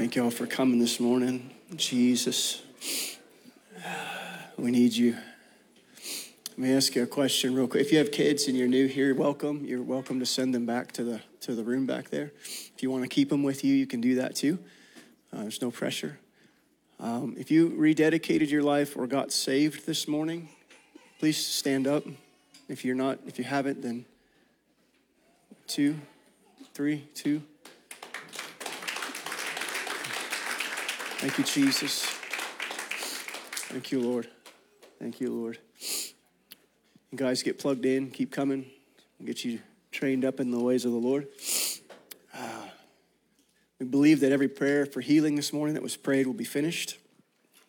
[0.00, 1.50] Thank y'all for coming this morning.
[1.76, 2.62] Jesus,
[4.56, 5.14] we need you.
[6.48, 7.82] Let me ask you a question real quick.
[7.82, 9.62] If you have kids and you're new here, welcome.
[9.62, 12.32] You're welcome to send them back to the to the room back there.
[12.42, 14.58] If you want to keep them with you, you can do that too.
[15.34, 16.18] Uh, there's no pressure.
[16.98, 20.48] Um, if you rededicated your life or got saved this morning,
[21.18, 22.04] please stand up.
[22.70, 24.06] If you're not, if you haven't, then
[25.66, 26.00] two,
[26.72, 27.42] three, two.
[31.20, 32.06] Thank you, Jesus.
[33.68, 34.26] Thank you, Lord.
[34.98, 35.58] Thank you, Lord.
[37.10, 38.64] You guys get plugged in, keep coming,
[39.22, 39.60] get you
[39.92, 41.28] trained up in the ways of the Lord.
[42.34, 42.68] Uh,
[43.78, 46.96] we believe that every prayer for healing this morning that was prayed will be finished.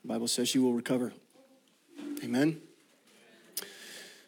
[0.03, 1.11] The Bible says you will recover.
[2.23, 2.61] Amen.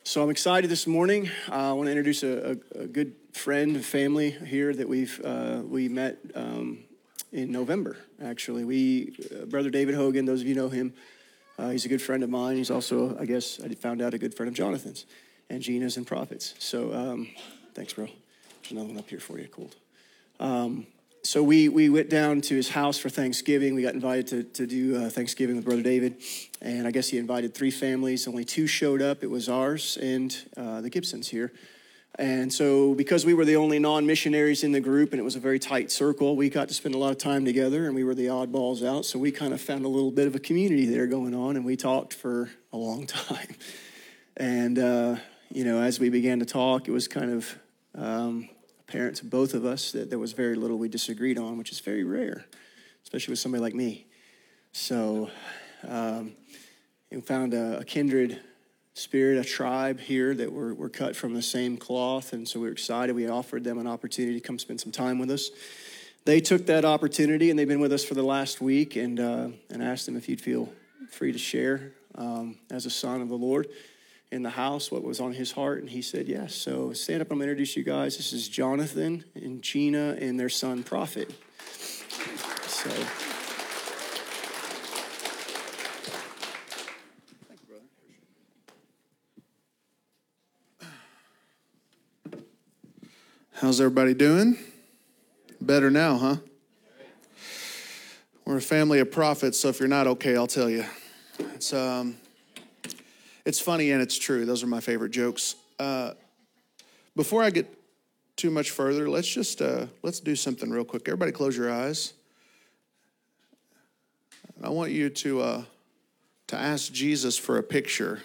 [0.04, 1.30] So I'm excited this morning.
[1.50, 5.22] Uh, I want to introduce a, a, a, good friend and family here that we've
[5.24, 6.80] uh, we met um,
[7.34, 7.98] in November.
[8.24, 10.26] Actually, we uh, brother David Hogan.
[10.26, 10.94] Those of you know him.
[11.58, 12.58] Uh, he's a good friend of mine.
[12.58, 15.06] He's also, I guess, I found out a good friend of Jonathan's
[15.50, 16.56] and Gina's and Prophets.
[16.58, 17.28] So um,
[17.74, 18.06] thanks, bro.
[18.06, 19.48] There's another one up here for you.
[19.48, 19.70] Cool.
[20.40, 20.88] Um,
[21.22, 23.76] so we, we went down to his house for Thanksgiving.
[23.76, 26.18] We got invited to, to do uh, Thanksgiving with Brother David.
[26.62, 28.28] And I guess he invited three families.
[28.28, 29.24] Only two showed up.
[29.24, 31.54] It was ours and uh, the Gibsons here.
[32.20, 35.36] And so, because we were the only non missionaries in the group and it was
[35.36, 38.04] a very tight circle, we got to spend a lot of time together and we
[38.04, 39.06] were the oddballs out.
[39.06, 41.66] So, we kind of found a little bit of a community there going on and
[41.66, 43.56] we talked for a long time.
[44.38, 45.16] And, uh,
[45.50, 47.58] you know, as we began to talk, it was kind of
[47.96, 48.48] um,
[48.88, 51.80] apparent to both of us that there was very little we disagreed on, which is
[51.80, 52.46] very rare,
[53.04, 54.06] especially with somebody like me.
[54.72, 55.32] So,
[55.88, 56.36] um,
[57.10, 58.40] we found a, a kindred
[58.94, 62.34] spirit, a tribe here that were, were cut from the same cloth.
[62.34, 63.16] And so we were excited.
[63.16, 65.50] We offered them an opportunity to come spend some time with us.
[66.26, 69.50] They took that opportunity and they've been with us for the last week and, uh,
[69.70, 70.72] and asked them if you'd feel
[71.10, 73.68] free to share um, as a son of the Lord
[74.32, 75.80] in the house what was on his heart.
[75.80, 76.56] And he said yes.
[76.56, 77.30] So stand up.
[77.30, 78.18] I'm going to introduce you guys.
[78.18, 81.34] This is Jonathan and Gina and their son, Prophet.
[82.68, 83.33] So.
[93.64, 94.58] How's everybody doing?
[95.62, 96.36] Better now, huh?
[98.44, 100.84] We're a family of prophets, so if you're not okay, I'll tell you.
[101.40, 102.18] It's um,
[103.46, 104.46] it's funny and it's true.
[104.46, 105.56] Those are my favorite jokes.
[105.80, 106.12] Uh,
[107.16, 107.74] before I get
[108.36, 111.04] too much further, let's just uh, let's do something real quick.
[111.08, 112.12] Everybody, close your eyes.
[114.62, 115.64] I want you to uh,
[116.48, 118.24] to ask Jesus for a picture.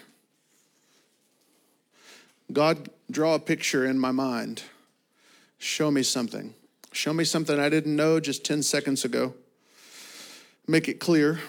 [2.51, 4.63] God, draw a picture in my mind.
[5.59, 6.53] Show me something.
[6.91, 9.33] Show me something I didn't know just 10 seconds ago.
[10.67, 11.39] Make it clear.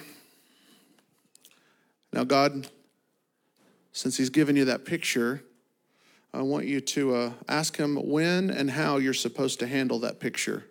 [2.13, 2.69] Now, God,
[3.93, 5.43] since He's given you that picture,
[6.35, 10.21] I want you to uh, ask Him when and how you're supposed to handle that
[10.21, 10.65] picture.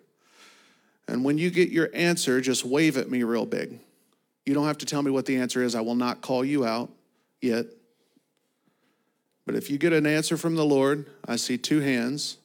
[1.08, 3.80] And when you get your answer, just wave at me real big.
[4.46, 5.74] You don't have to tell me what the answer is.
[5.74, 6.90] I will not call you out
[7.40, 7.66] yet.
[9.46, 12.36] But if you get an answer from the Lord, I see two hands.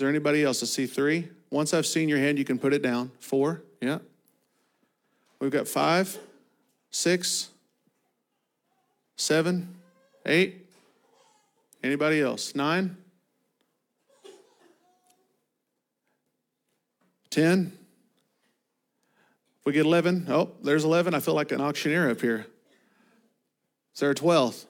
[0.00, 0.62] Is there anybody else?
[0.62, 1.28] I see three.
[1.50, 3.10] Once I've seen your hand, you can put it down.
[3.20, 3.98] Four, yeah.
[5.38, 6.16] We've got five,
[6.90, 7.50] six,
[9.16, 9.76] seven,
[10.24, 10.70] eight.
[11.84, 12.54] Anybody else?
[12.54, 12.96] Nine?
[17.28, 17.76] Ten?
[19.58, 21.12] If we get 11, oh, there's 11.
[21.12, 22.46] I feel like an auctioneer up here.
[23.92, 24.64] Is there a 12th?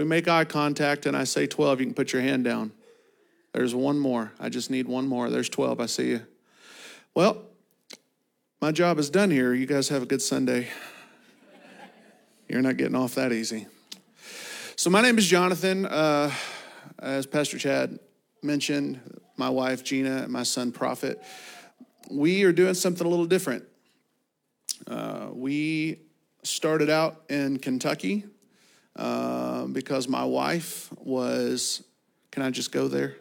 [0.00, 2.72] We make eye contact and I say 12, you can put your hand down.
[3.52, 4.32] There's one more.
[4.40, 5.28] I just need one more.
[5.28, 5.78] There's 12.
[5.78, 6.22] I see you.
[7.14, 7.42] Well,
[8.62, 9.52] my job is done here.
[9.52, 10.68] You guys have a good Sunday.
[12.48, 13.66] You're not getting off that easy.
[14.74, 15.84] So, my name is Jonathan.
[15.84, 16.32] Uh,
[16.98, 17.98] as Pastor Chad
[18.42, 19.00] mentioned,
[19.36, 21.22] my wife Gina and my son Prophet,
[22.10, 23.64] we are doing something a little different.
[24.86, 26.00] Uh, we
[26.42, 28.24] started out in Kentucky
[28.96, 31.82] uh, because my wife was,
[32.30, 33.16] can I just go there?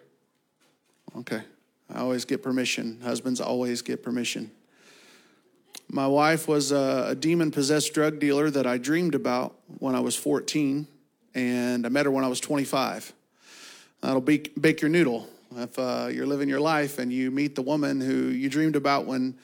[1.18, 1.42] Okay.
[1.94, 3.00] I always get permission.
[3.04, 4.51] Husbands always get permission.
[5.92, 10.00] My wife was a, a demon possessed drug dealer that I dreamed about when I
[10.01, 10.88] was 14,
[11.33, 13.12] and I met her when I was 25.
[14.01, 15.27] That'll bake, bake your noodle.
[15.56, 19.07] If uh, you're living your life and you meet the woman who you dreamed about
[19.07, 19.36] when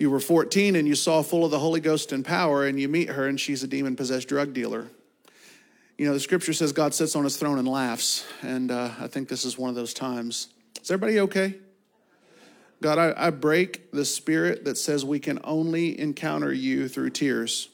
[0.00, 2.88] you were 14 and you saw full of the Holy Ghost and power, and you
[2.88, 4.88] meet her and she's a demon possessed drug dealer
[6.02, 8.26] you know, the scripture says God sits on his throne and laughs.
[8.42, 10.48] And uh, I think this is one of those times.
[10.82, 11.54] Is everybody okay?
[12.80, 17.68] God, I, I break the spirit that says we can only encounter you through tears.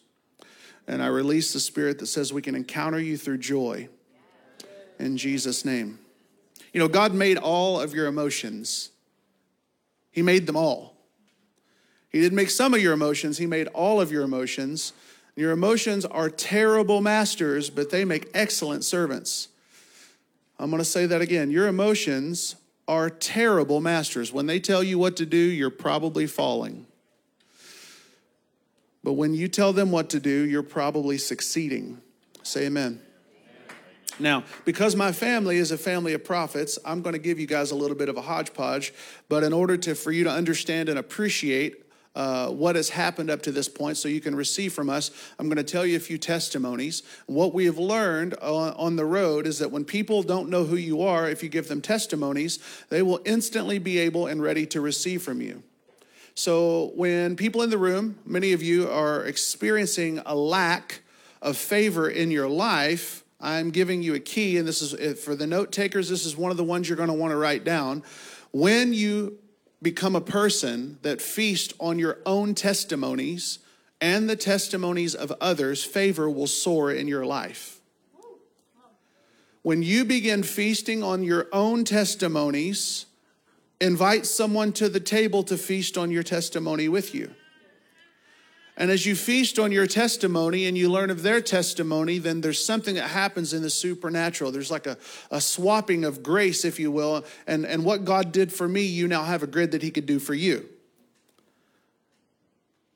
[0.87, 3.89] And I release the spirit that says we can encounter you through joy.
[4.99, 5.99] In Jesus' name.
[6.75, 8.91] You know, God made all of your emotions,
[10.11, 10.97] He made them all.
[12.11, 14.93] He didn't make some of your emotions, He made all of your emotions.
[15.39, 19.47] Your emotions are terrible masters, but they make excellent servants.
[20.59, 21.53] I'm going to say that again.
[21.53, 22.57] Your emotions
[22.89, 24.33] are terrible masters.
[24.33, 26.89] When they tell you what to do, you're probably falling.
[29.05, 32.03] But when you tell them what to do, you're probably succeeding.
[32.43, 33.01] Say amen.
[34.19, 37.71] Now, because my family is a family of prophets, I'm going to give you guys
[37.71, 38.93] a little bit of a hodgepodge.
[39.29, 43.43] But in order to, for you to understand and appreciate uh, what has happened up
[43.43, 45.11] to this point so you can receive from us.
[45.39, 47.03] I'm going to tell you a few testimonies.
[47.27, 50.77] What we have learned on, on the road is that when people don't know who
[50.77, 52.59] you are, if you give them testimonies,
[52.89, 55.63] they will instantly be able and ready to receive from you.
[56.35, 61.01] So, when people in the room, many of you are experiencing a lack
[61.43, 65.47] of favor in your life, I'm giving you a key, and this is for the
[65.47, 68.03] note takers, this is one of the ones you're going to want to write down.
[68.53, 69.39] When you
[69.81, 73.61] become a person that feast on your own testimonies
[74.01, 77.81] and the testimonies of others, favor will soar in your life.
[79.63, 83.07] When you begin feasting on your own testimonies,
[83.81, 87.35] invite someone to the table to feast on your testimony with you.
[88.79, 92.65] And as you feast on your testimony and you learn of their testimony, then there's
[92.65, 94.53] something that happens in the supernatural.
[94.53, 94.97] There's like a,
[95.33, 97.25] a swapping of grace, if you will.
[97.49, 100.07] And, and what God did for me, you now have a grid that He could
[100.07, 100.69] do for you.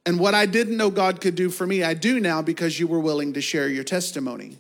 [0.06, 2.86] And what I didn't know God could do for me, I do now because you
[2.86, 4.58] were willing to share your testimony.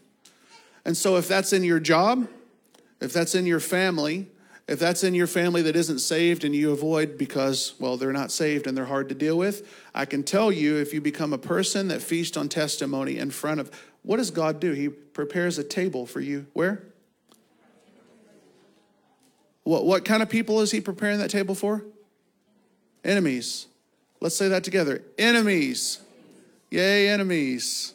[0.84, 2.28] And so if that's in your job,
[3.00, 4.26] if that's in your family,
[4.72, 8.32] if that's in your family that isn't saved and you avoid because, well, they're not
[8.32, 11.38] saved and they're hard to deal with, I can tell you if you become a
[11.38, 13.70] person that feasts on testimony in front of,
[14.02, 14.72] what does God do?
[14.72, 16.46] He prepares a table for you.
[16.54, 16.84] Where?
[19.64, 21.84] What, what kind of people is he preparing that table for?
[23.04, 23.66] Enemies.
[24.20, 25.02] Let's say that together.
[25.18, 26.00] Enemies.
[26.70, 27.92] Yay, enemies.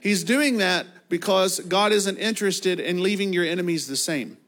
[0.00, 4.38] He's doing that because God isn't interested in leaving your enemies the same.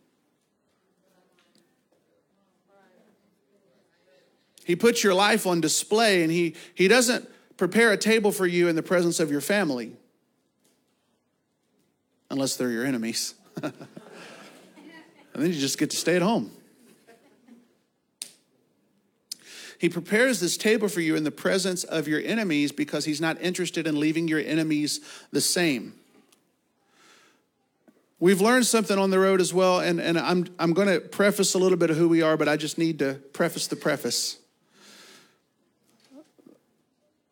[4.67, 8.67] He puts your life on display and he, he doesn't prepare a table for you
[8.67, 9.93] in the presence of your family,
[12.33, 13.35] unless they're your enemies.
[13.63, 13.73] and
[15.35, 16.51] then you just get to stay at home.
[19.79, 23.41] He prepares this table for you in the presence of your enemies because he's not
[23.41, 24.99] interested in leaving your enemies
[25.31, 25.95] the same.
[28.19, 31.55] We've learned something on the road as well, and, and I'm, I'm going to preface
[31.55, 34.39] a little bit of who we are, but I just need to preface the preface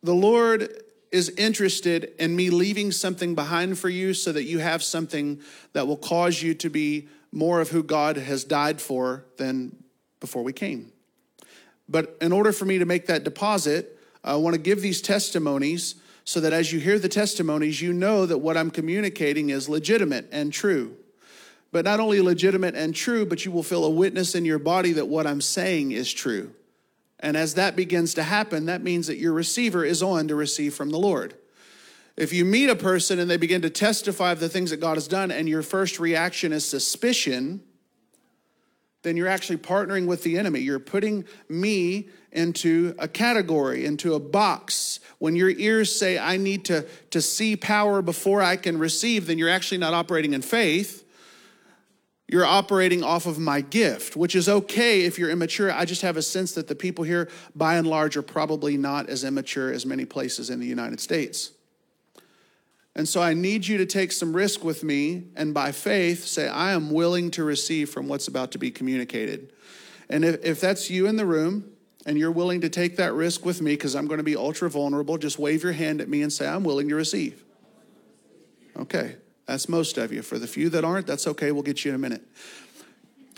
[0.04, 0.68] the Lord
[1.10, 5.40] is interested in me leaving something behind for you so that you have something
[5.72, 9.74] that will cause you to be more of who God has died for than
[10.20, 10.92] before we came.
[11.88, 15.94] But in order for me to make that deposit, I want to give these testimonies
[16.24, 20.28] so that as you hear the testimonies, you know that what I'm communicating is legitimate
[20.32, 20.96] and true.
[21.72, 24.92] But not only legitimate and true, but you will feel a witness in your body
[24.92, 26.52] that what I'm saying is true.
[27.24, 30.74] And as that begins to happen, that means that your receiver is on to receive
[30.74, 31.34] from the Lord.
[32.18, 34.98] If you meet a person and they begin to testify of the things that God
[34.98, 37.62] has done, and your first reaction is suspicion,
[39.04, 40.60] then you're actually partnering with the enemy.
[40.60, 45.00] You're putting me into a category, into a box.
[45.18, 49.38] When your ears say, I need to, to see power before I can receive, then
[49.38, 51.03] you're actually not operating in faith
[52.26, 55.70] you're operating off of my gift, which is okay if you're immature.
[55.70, 59.08] I just have a sense that the people here, by and large, are probably not
[59.10, 61.52] as immature as many places in the United States.
[62.96, 66.48] And so I need you to take some risk with me and by faith say,
[66.48, 69.52] I am willing to receive from what's about to be communicated.
[70.08, 71.72] And if, if that's you in the room
[72.06, 74.70] and you're willing to take that risk with me, because I'm going to be ultra
[74.70, 77.44] vulnerable, just wave your hand at me and say, I'm willing to receive.
[78.76, 79.16] Okay.
[79.46, 80.22] That's most of you.
[80.22, 81.52] For the few that aren't, that's okay.
[81.52, 82.22] We'll get you in a minute.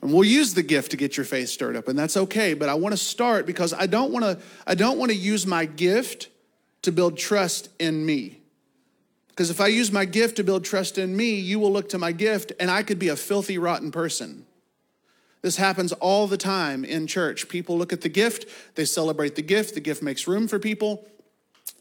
[0.02, 2.54] And we'll use the gift to get your faith stirred up, and that's okay.
[2.54, 5.46] But I want to start because I don't want to, I don't want to use
[5.46, 6.28] my gift
[6.82, 8.40] to build trust in me.
[9.28, 11.98] Because if I use my gift to build trust in me, you will look to
[11.98, 14.46] my gift and I could be a filthy, rotten person.
[15.42, 17.48] This happens all the time in church.
[17.48, 18.46] People look at the gift,
[18.76, 21.06] they celebrate the gift, the gift makes room for people,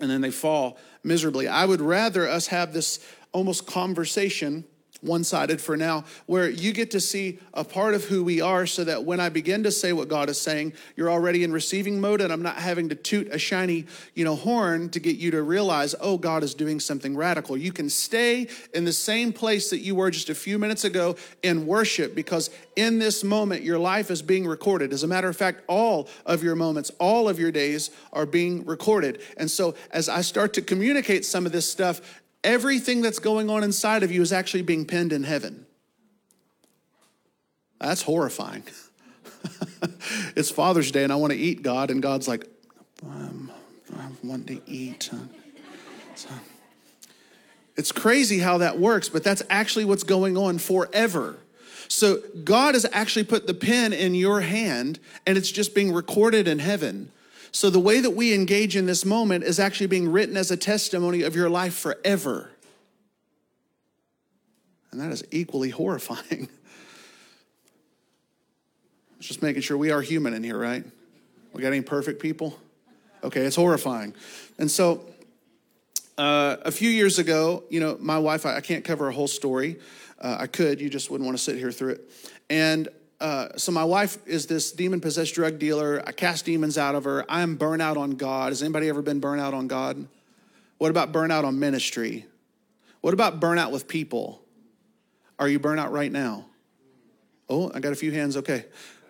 [0.01, 1.47] and then they fall miserably.
[1.47, 2.99] I would rather us have this
[3.35, 4.63] almost conversation
[5.05, 8.65] one sided for now, where you get to see a part of who we are
[8.65, 12.01] so that when I begin to say what God is saying, you're already in receiving
[12.01, 15.31] mode and I'm not having to toot a shiny, you know, horn to get you
[15.31, 17.55] to realize, oh, God is doing something radical.
[17.55, 21.15] You can stay in the same place that you were just a few minutes ago
[21.43, 24.91] in worship because in this moment, your life is being recorded.
[24.91, 28.65] As a matter of fact, all of your moments, all of your days are being
[28.65, 29.21] recorded.
[29.37, 33.63] And so as I start to communicate some of this stuff, everything that's going on
[33.63, 35.65] inside of you is actually being penned in heaven.
[37.79, 38.63] That's horrifying.
[40.35, 42.47] it's Father's Day and I want to eat God, and God's like,
[43.03, 43.51] um,
[43.97, 45.09] I want to eat.
[46.15, 46.29] So,
[47.75, 51.37] it's crazy how that works, but that's actually what's going on forever.
[51.87, 56.47] So God has actually put the pen in your hand and it's just being recorded
[56.47, 57.11] in heaven.
[57.55, 60.57] So the way that we engage in this moment is actually being written as a
[60.57, 62.51] testimony of your life forever.
[64.91, 66.49] And that is equally horrifying.
[69.21, 70.83] Just making sure we are human in here, right?
[71.53, 72.59] We got any perfect people?
[73.23, 74.13] Okay, it's horrifying.
[74.59, 75.09] And so
[76.17, 79.29] uh, a few years ago, you know, my wife, I, I can't cover a whole
[79.29, 79.79] story.
[80.19, 82.11] Uh, I could, you just wouldn't want to sit here through it.
[82.49, 86.03] And uh, so my wife is this demon possessed drug dealer.
[86.05, 87.25] I cast demons out of her.
[87.29, 88.49] I am burnout on God.
[88.49, 90.07] Has anybody ever been burnout on God?
[90.77, 92.25] What about burnout on ministry?
[93.01, 94.41] What about burnout with people?
[95.39, 96.45] Are you burnout right now?
[97.49, 98.35] Oh, I got a few hands.
[98.37, 98.65] Okay.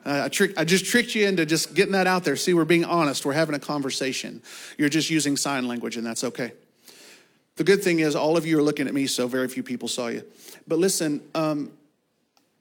[0.05, 2.35] Uh, I, trick, I just tricked you into just getting that out there.
[2.35, 3.25] See, we're being honest.
[3.25, 4.43] We're having a conversation.
[4.77, 6.51] You're just using sign language, and that's okay.
[7.55, 9.87] The good thing is, all of you are looking at me, so very few people
[9.87, 10.23] saw you.
[10.67, 11.71] But listen, um,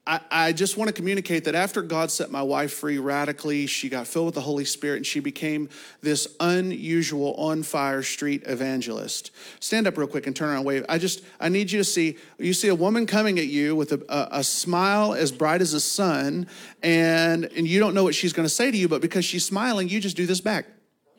[0.07, 3.89] I, I just want to communicate that after God set my wife free radically, she
[3.89, 5.67] got filled with the Holy Spirit and she became
[6.01, 9.31] this unusual on fire street evangelist.
[9.59, 10.85] Stand up real quick and turn around and wave.
[10.87, 13.93] I just, I need you to see, you see a woman coming at you with
[13.93, 16.47] a, a, a smile as bright as the sun,
[16.83, 19.43] and, and you don't know what she's going to say to you, but because she's
[19.43, 20.67] smiling, you just do this back.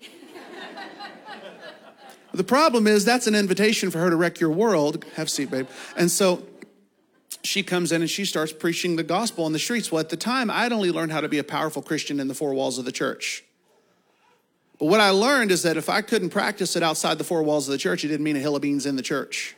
[2.32, 5.04] the problem is that's an invitation for her to wreck your world.
[5.16, 5.66] Have a seat, babe.
[5.96, 6.44] And so,
[7.46, 9.92] she comes in and she starts preaching the gospel on the streets.
[9.92, 12.34] Well, at the time, I'd only learned how to be a powerful Christian in the
[12.34, 13.44] four walls of the church.
[14.78, 17.68] But what I learned is that if I couldn't practice it outside the four walls
[17.68, 19.56] of the church, it didn't mean a hill of beans in the church.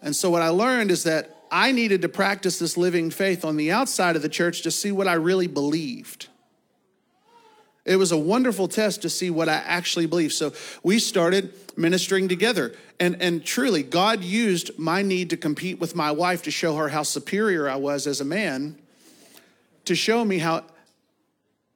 [0.00, 3.56] And so what I learned is that I needed to practice this living faith on
[3.56, 6.28] the outside of the church to see what I really believed.
[7.88, 10.34] It was a wonderful test to see what I actually believe.
[10.34, 10.52] So
[10.82, 12.74] we started ministering together.
[13.00, 16.90] And, and truly, God used my need to compete with my wife to show her
[16.90, 18.78] how superior I was as a man,
[19.86, 20.64] to show me how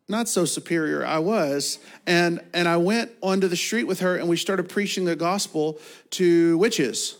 [0.06, 1.78] not so superior I was.
[2.06, 5.78] And, and I went onto the street with her and we started preaching the gospel
[6.10, 7.16] to witches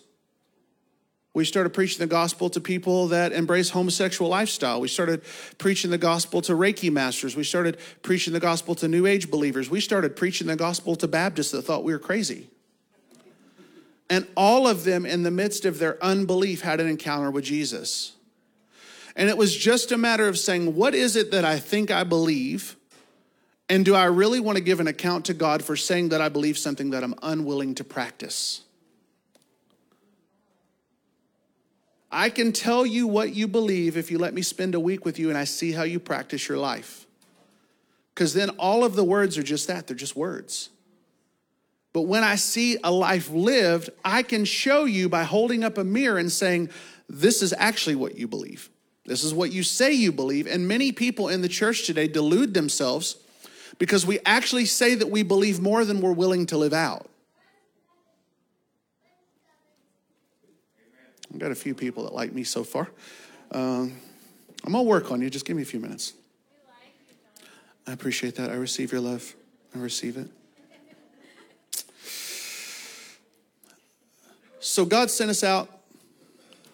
[1.35, 4.81] we started preaching the gospel to people that embrace homosexual lifestyle.
[4.81, 5.23] We started
[5.57, 7.35] preaching the gospel to Reiki masters.
[7.35, 9.71] We started preaching the gospel to New Age believers.
[9.71, 12.51] We started preaching the gospel to Baptists that thought we were crazy.
[14.11, 18.13] And all of them, in the midst of their unbelief, had an encounter with Jesus.
[19.17, 22.05] And it was just a matter of saying, What is it that I think I
[22.05, 22.77] believe?
[23.71, 26.29] And do I really want to give an account to God for saying that I
[26.29, 28.63] believe something that I'm unwilling to practice?
[32.13, 35.19] I can tell you what you believe if you let me spend a week with
[35.19, 37.07] you and I see how you practice your life.
[38.15, 40.69] Because then all of the words are just that, they're just words.
[41.95, 45.85] But when I see a life lived, I can show you by holding up a
[45.85, 46.71] mirror and saying,
[47.09, 48.71] This is actually what you believe.
[49.05, 50.47] This is what you say you believe.
[50.47, 53.17] And many people in the church today delude themselves
[53.79, 57.09] because we actually say that we believe more than we're willing to live out.
[61.33, 62.89] I've got a few people that like me so far.
[63.51, 63.97] Um,
[64.65, 65.31] I'm going to work on you.
[65.31, 66.13] Just give me a few minutes.
[67.87, 68.51] I appreciate that.
[68.51, 69.35] I receive your love.
[69.75, 70.29] I receive it.
[74.61, 75.82] So God sent us out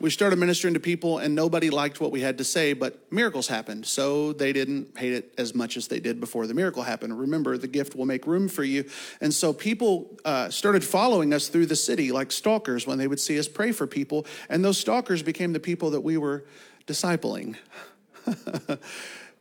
[0.00, 3.48] we started ministering to people and nobody liked what we had to say, but miracles
[3.48, 3.84] happened.
[3.86, 7.18] So they didn't hate it as much as they did before the miracle happened.
[7.18, 8.88] Remember, the gift will make room for you.
[9.20, 13.18] And so people uh, started following us through the city like stalkers when they would
[13.18, 14.24] see us pray for people.
[14.48, 16.44] And those stalkers became the people that we were
[16.86, 17.56] discipling.
[18.26, 18.78] it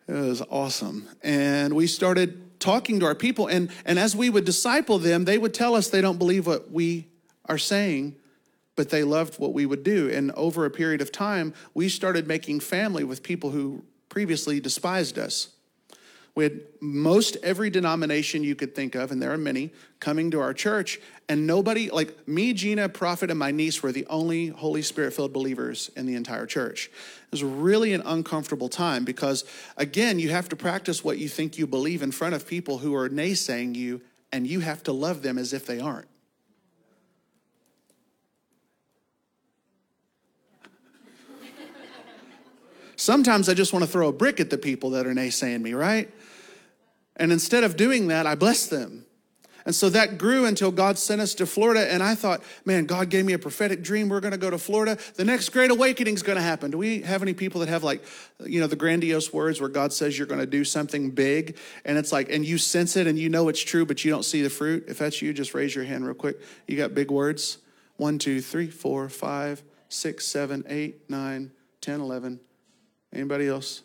[0.07, 1.07] was awesome.
[1.21, 3.45] And we started talking to our people.
[3.45, 6.71] And, and as we would disciple them, they would tell us they don't believe what
[6.71, 7.07] we
[7.45, 8.15] are saying
[8.77, 10.09] but they loved what we would do.
[10.09, 15.19] And over a period of time, we started making family with people who previously despised
[15.19, 15.49] us.
[16.35, 20.39] We had most every denomination you could think of, and there are many, coming to
[20.39, 24.83] our church, and nobody, like me, Gina, Prophet, and my niece were the only Holy
[24.83, 26.91] Spirit filled believers in the entire church.
[27.23, 29.45] It was really an uncomfortable time because,
[29.77, 32.93] again, you have to practice what you think you believe in front of people who
[32.93, 36.07] are naysaying you, and you have to love them as if they aren't.
[42.97, 45.73] Sometimes I just want to throw a brick at the people that are naysaying me,
[45.73, 46.11] right?
[47.15, 49.05] And instead of doing that, I bless them.
[49.65, 51.91] And so that grew until God sent us to Florida.
[51.93, 54.07] And I thought, man, God gave me a prophetic dream.
[54.07, 54.97] We're going to go to Florida.
[55.15, 56.71] The next great awakening is going to happen.
[56.71, 58.01] Do we have any people that have like,
[58.45, 61.57] you know, the grandiose words where God says you're going to do something big?
[61.83, 64.23] And it's like, and you sense it and you know it's true, but you don't
[64.23, 64.85] see the fruit?
[64.87, 66.39] If that's you, just raise your hand real quick.
[66.65, 67.57] You got big words?
[67.97, 71.51] One, two, three, four, five, six, seven, eight, nine,
[71.81, 72.39] ten, eleven.
[73.13, 73.83] Anybody else?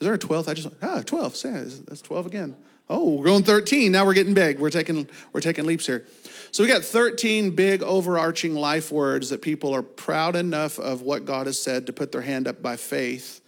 [0.00, 0.48] Is there a 12th?
[0.48, 1.36] I just, ah, 12.
[1.44, 2.56] Yeah, that's 12 again.
[2.90, 3.92] Oh, we're going 13.
[3.92, 4.58] Now we're getting big.
[4.58, 6.06] We're taking, we're taking leaps here.
[6.52, 11.26] So we got 13 big overarching life words that people are proud enough of what
[11.26, 13.42] God has said to put their hand up by faith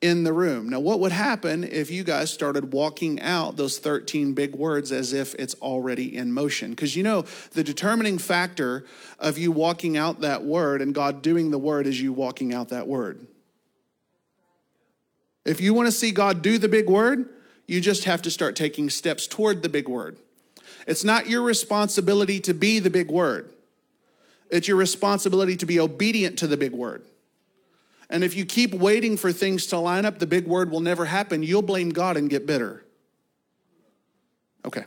[0.00, 0.68] in the room.
[0.68, 5.12] Now, what would happen if you guys started walking out those 13 big words as
[5.12, 6.70] if it's already in motion?
[6.70, 7.22] Because you know,
[7.52, 8.84] the determining factor
[9.18, 12.70] of you walking out that word and God doing the word is you walking out
[12.70, 13.26] that word.
[15.44, 17.28] If you want to see God do the big word,
[17.66, 20.16] you just have to start taking steps toward the big word.
[20.86, 23.52] It's not your responsibility to be the big word,
[24.50, 27.04] it's your responsibility to be obedient to the big word.
[28.10, 31.06] And if you keep waiting for things to line up, the big word will never
[31.06, 31.42] happen.
[31.42, 32.84] You'll blame God and get bitter.
[34.64, 34.84] Okay.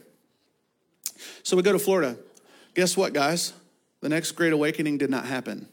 [1.44, 2.18] So we go to Florida.
[2.76, 3.54] Guess what, guys?
[4.02, 5.68] The next great awakening did not happen.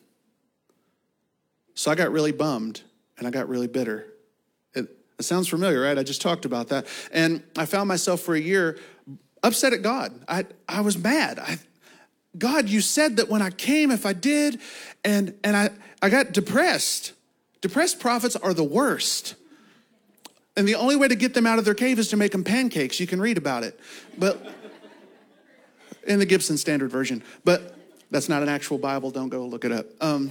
[1.75, 2.81] So I got really bummed
[3.19, 4.07] and I got really bitter.
[5.19, 5.97] It sounds familiar, right?
[5.97, 6.87] I just talked about that.
[7.13, 8.79] And I found myself for a year
[9.43, 10.13] upset at God.
[10.29, 11.39] I, I was mad.
[11.39, 11.59] I,
[12.37, 14.61] God, you said that when I came, if I did,
[15.05, 15.71] and, and I,
[16.03, 17.13] I got depressed.
[17.61, 19.37] Depressed prophets are the worst.
[20.57, 22.45] And the only way to get them out of their cave is to make them
[22.45, 22.99] pancakes.
[22.99, 23.79] You can read about it.
[24.19, 24.45] But
[26.07, 27.23] in the Gibson Standard Version.
[27.45, 27.77] But
[28.11, 29.11] that's not an actual Bible.
[29.11, 29.87] Don't go look it up.
[30.01, 30.31] Um,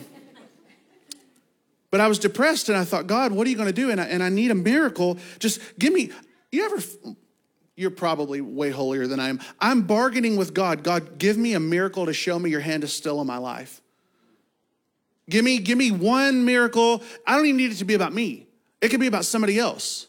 [1.93, 3.91] but I was depressed and I thought, God, what are you going to do?
[3.91, 5.19] And I, and I need a miracle.
[5.37, 6.09] Just give me,
[6.51, 6.83] you ever,
[7.75, 9.39] you're probably way holier than I am.
[9.59, 10.83] I'm bargaining with God.
[10.83, 13.79] God, give me a miracle to show me your hand is still in my life.
[15.29, 17.03] Give me, give me one miracle.
[17.27, 18.47] I don't even need it to be about me.
[18.81, 20.07] It could be about somebody else.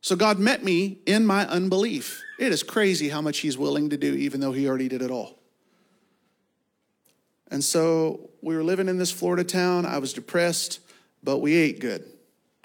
[0.00, 2.22] So God met me in my unbelief.
[2.38, 5.10] It is crazy how much He's willing to do, even though He already did it
[5.10, 5.38] all.
[7.50, 9.84] And so we were living in this Florida town.
[9.84, 10.80] I was depressed.
[11.22, 12.04] But we ate good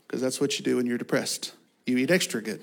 [0.08, 1.54] because that's what you do when you're depressed.
[1.86, 2.62] You eat extra good.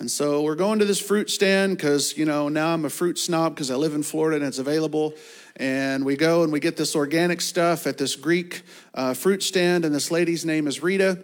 [0.00, 3.18] And so we're going to this fruit stand because, you know, now I'm a fruit
[3.18, 5.12] snob because I live in Florida and it's available.
[5.56, 8.62] And we go and we get this organic stuff at this Greek
[8.94, 9.84] uh, fruit stand.
[9.84, 11.22] And this lady's name is Rita.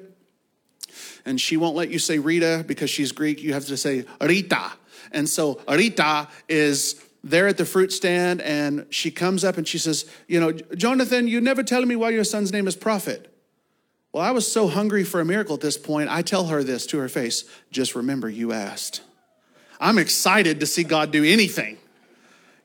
[1.24, 3.42] And she won't let you say Rita because she's Greek.
[3.42, 4.72] You have to say Rita.
[5.10, 9.78] And so Rita is there at the fruit stand and she comes up and she
[9.78, 13.32] says, You know, Jonathan, you never tell me why your son's name is Prophet.
[14.12, 16.86] Well, I was so hungry for a miracle at this point, I tell her this
[16.86, 19.02] to her face just remember you asked.
[19.78, 21.76] I'm excited to see God do anything.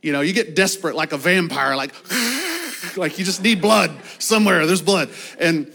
[0.01, 1.93] You know, you get desperate like a vampire, like,
[2.97, 5.09] like you just need blood somewhere, there's blood.
[5.39, 5.71] And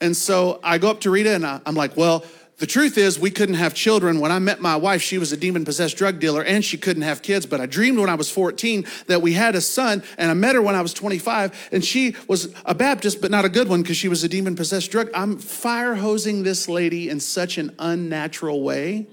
[0.00, 2.24] and so I go up to Rita and I, I'm like, well,
[2.60, 4.20] the truth is, we couldn't have children.
[4.20, 7.04] When I met my wife, she was a demon possessed drug dealer and she couldn't
[7.04, 7.46] have kids.
[7.46, 10.54] But I dreamed when I was 14 that we had a son, and I met
[10.54, 13.80] her when I was 25, and she was a Baptist, but not a good one
[13.80, 15.08] because she was a demon possessed drug.
[15.14, 19.06] I'm fire hosing this lady in such an unnatural way,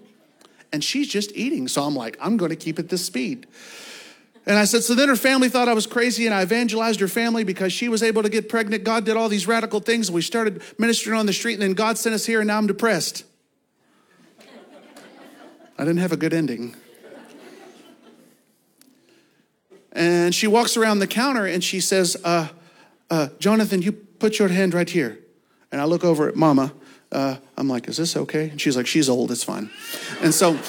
[0.74, 1.70] and she's just eating.
[1.70, 3.48] So I'm like, I'm going to keep it this speed.
[4.46, 7.08] And I said, so then her family thought I was crazy, and I evangelized her
[7.08, 8.84] family because she was able to get pregnant.
[8.84, 10.10] God did all these radical things.
[10.10, 12.58] And we started ministering on the street, and then God sent us here, and now
[12.58, 13.24] I'm depressed.
[15.78, 16.76] I didn't have a good ending.
[19.92, 22.50] And she walks around the counter and she says, uh,
[23.10, 25.20] uh, Jonathan, you put your hand right here.
[25.72, 26.74] And I look over at Mama.
[27.12, 28.50] Uh, I'm like, is this okay?
[28.50, 29.70] And she's like, she's old, it's fine.
[30.22, 30.60] And so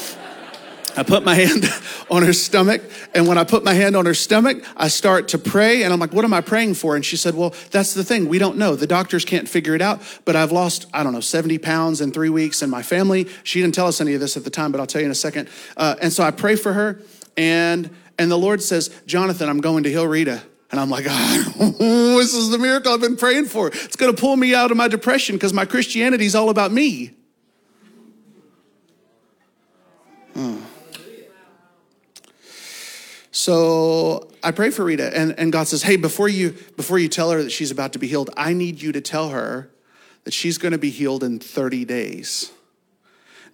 [0.98, 1.64] I put my hand
[2.10, 2.82] on her stomach.
[3.14, 5.84] And when I put my hand on her stomach, I start to pray.
[5.84, 6.96] And I'm like, what am I praying for?
[6.96, 8.28] And she said, well, that's the thing.
[8.28, 8.74] We don't know.
[8.74, 10.00] The doctors can't figure it out.
[10.24, 12.62] But I've lost, I don't know, 70 pounds in three weeks.
[12.62, 14.86] And my family, she didn't tell us any of this at the time, but I'll
[14.86, 15.48] tell you in a second.
[15.76, 17.00] Uh, and so I pray for her.
[17.36, 20.42] And, and the Lord says, Jonathan, I'm going to heal Rita.
[20.70, 23.68] And I'm like, oh, this is the miracle I've been praying for.
[23.68, 26.72] It's going to pull me out of my depression because my Christianity is all about
[26.72, 27.14] me.
[33.38, 37.30] So I pray for Rita, and, and God says, Hey, before you before you tell
[37.30, 39.70] her that she's about to be healed, I need you to tell her
[40.24, 42.50] that she's going to be healed in 30 days.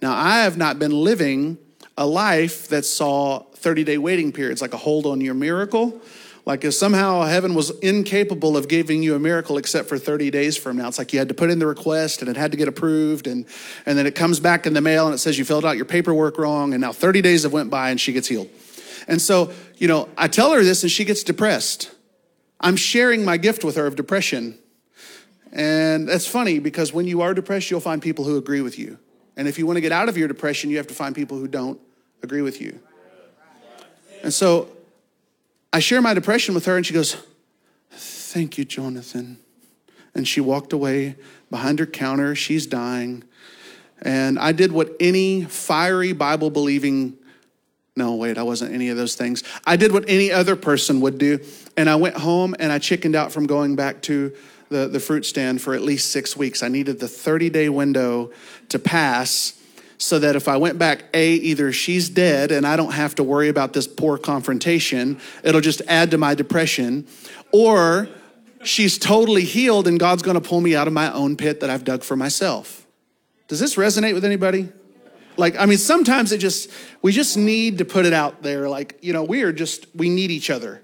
[0.01, 1.59] Now, I have not been living
[1.99, 6.01] a life that saw 30 day waiting periods, like a hold on your miracle.
[6.47, 10.57] Like if somehow heaven was incapable of giving you a miracle except for 30 days
[10.57, 10.87] from now.
[10.87, 13.27] It's like you had to put in the request and it had to get approved
[13.27, 13.45] and,
[13.85, 15.85] and then it comes back in the mail and it says you filled out your
[15.85, 18.49] paperwork wrong and now 30 days have went by and she gets healed.
[19.07, 21.91] And so, you know, I tell her this and she gets depressed.
[22.59, 24.57] I'm sharing my gift with her of depression.
[25.51, 28.97] And that's funny because when you are depressed, you'll find people who agree with you.
[29.37, 31.37] And if you want to get out of your depression, you have to find people
[31.37, 31.79] who don't
[32.23, 32.79] agree with you.
[34.23, 34.69] And so
[35.71, 37.17] I share my depression with her, and she goes,
[37.91, 39.37] Thank you, Jonathan.
[40.13, 41.15] And she walked away
[41.49, 42.35] behind her counter.
[42.35, 43.23] She's dying.
[44.01, 47.17] And I did what any fiery Bible believing,
[47.95, 49.43] no, wait, I wasn't any of those things.
[49.65, 51.39] I did what any other person would do.
[51.77, 54.33] And I went home and I chickened out from going back to
[54.69, 56.61] the, the fruit stand for at least six weeks.
[56.61, 58.31] I needed the 30 day window
[58.69, 59.61] to pass
[59.97, 63.23] so that if I went back, A, either she's dead and I don't have to
[63.23, 67.07] worry about this poor confrontation, it'll just add to my depression,
[67.53, 68.09] or
[68.61, 71.85] she's totally healed and God's gonna pull me out of my own pit that I've
[71.85, 72.85] dug for myself.
[73.47, 74.69] Does this resonate with anybody?
[75.37, 76.69] Like, I mean, sometimes it just,
[77.01, 78.69] we just need to put it out there.
[78.69, 80.81] Like, you know, we are just, we need each other.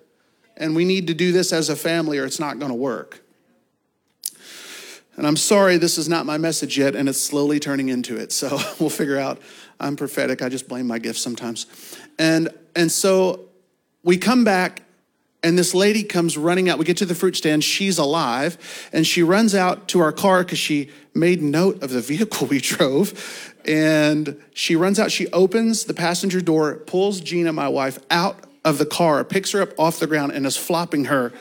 [0.57, 3.21] And we need to do this as a family or it's not gonna work.
[5.17, 8.31] And I'm sorry this is not my message yet, and it's slowly turning into it.
[8.31, 9.39] So we'll figure out.
[9.79, 10.41] I'm prophetic.
[10.41, 11.65] I just blame my gifts sometimes.
[12.17, 13.49] And and so
[14.03, 14.83] we come back,
[15.43, 16.77] and this lady comes running out.
[16.77, 17.63] We get to the fruit stand.
[17.63, 22.01] She's alive, and she runs out to our car because she made note of the
[22.01, 23.50] vehicle we drove.
[23.65, 25.11] And she runs out.
[25.11, 29.61] She opens the passenger door, pulls Gina, my wife, out of the car, picks her
[29.61, 31.31] up off the ground, and is flopping her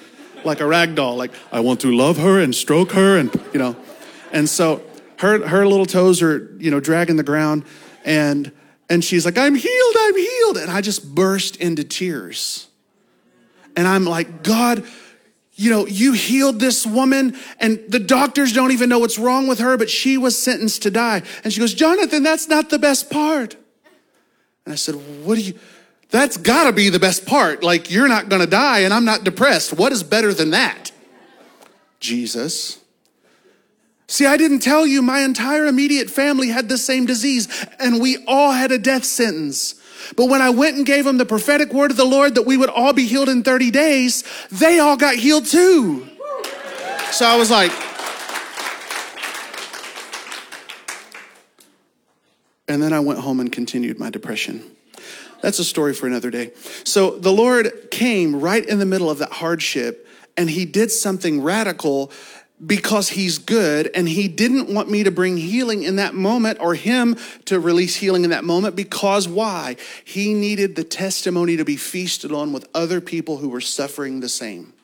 [0.45, 1.17] like a rag doll.
[1.17, 3.77] Like, I want to love her and stroke her and, you know.
[4.33, 4.83] And so
[5.19, 7.65] her, her little toes are, you know, dragging the ground.
[8.05, 8.53] And,
[8.89, 10.57] and she's like, I'm healed, I'm healed.
[10.57, 12.69] And I just burst into tears.
[13.77, 14.85] And I'm like, God,
[15.61, 19.59] you know, you healed this woman, and the doctors don't even know what's wrong with
[19.59, 21.21] her, but she was sentenced to die.
[21.45, 23.57] And she goes, Jonathan, that's not the best part.
[24.65, 25.59] And I said, What do you,
[26.09, 27.63] that's gotta be the best part.
[27.63, 29.75] Like, you're not gonna die and I'm not depressed.
[29.75, 30.93] What is better than that?
[32.01, 32.79] Jesus.
[34.07, 38.25] See, I didn't tell you my entire immediate family had the same disease and we
[38.27, 39.75] all had a death sentence.
[40.17, 42.57] But when I went and gave them the prophetic word of the Lord that we
[42.57, 46.09] would all be healed in 30 days, they all got healed too.
[47.13, 47.73] So I was like,
[52.69, 54.65] and then I went home and continued my depression.
[55.43, 56.53] That's a story for another day.
[56.85, 61.43] So the Lord came right in the middle of that hardship and he did something
[61.43, 62.13] radical
[62.65, 66.75] because he's good and he didn't want me to bring healing in that moment or
[66.75, 69.77] him to release healing in that moment because why?
[70.05, 74.29] He needed the testimony to be feasted on with other people who were suffering the
[74.29, 74.75] same.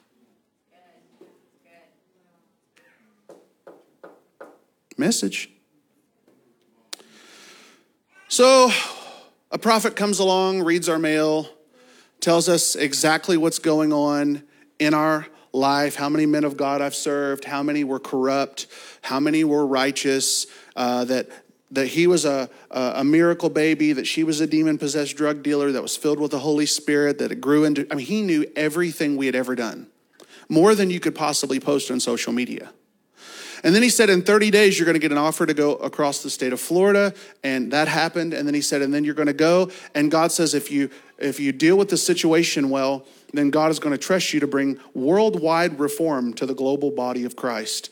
[4.99, 5.51] Message.
[8.29, 8.71] So,
[9.51, 11.49] a prophet comes along, reads our mail,
[12.21, 14.43] tells us exactly what's going on
[14.79, 18.67] in our life, how many men of God I've served, how many were corrupt,
[19.03, 21.29] how many were righteous, uh, that
[21.71, 25.73] that he was a, a, miracle baby, that she was a demon possessed drug dealer
[25.73, 28.47] that was filled with the Holy Spirit, that it grew into, I mean, he knew
[28.55, 29.89] everything we had ever done,
[30.49, 32.71] more than you could possibly post on social media.
[33.65, 35.75] And then he said, in 30 days, you're going to get an offer to go
[35.77, 37.13] across the state of Florida.
[37.43, 38.33] And that happened.
[38.33, 39.71] And then he said, and then you're going to go.
[39.95, 40.89] And God says, if you,
[41.19, 44.47] if you deal with the situation well, then God is going to trust you to
[44.47, 47.91] bring worldwide reform to the global body of Christ.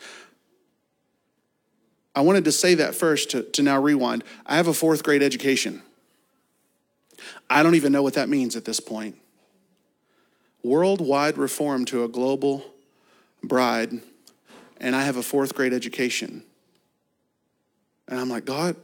[2.15, 4.25] I wanted to say that first to, to now rewind.
[4.47, 5.83] I have a fourth grade education.
[7.51, 9.17] I don't even know what that means at this point.
[10.63, 12.65] Worldwide reform to a global
[13.43, 14.01] bride
[14.79, 16.43] and I have a fourth grade education.
[18.09, 18.77] And I'm like, God,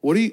[0.00, 0.32] what are you,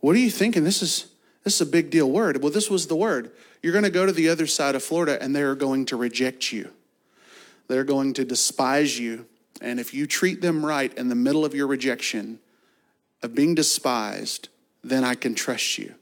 [0.00, 0.64] what are you thinking?
[0.64, 1.06] This is,
[1.44, 2.42] this is a big deal word.
[2.42, 3.32] Well, this was the word.
[3.62, 6.52] You're going to go to the other side of Florida and they're going to reject
[6.52, 6.70] you.
[7.68, 9.26] They're going to despise you.
[9.60, 12.38] And if you treat them right in the middle of your rejection,
[13.22, 14.48] of being despised,
[14.82, 15.94] then I can trust you.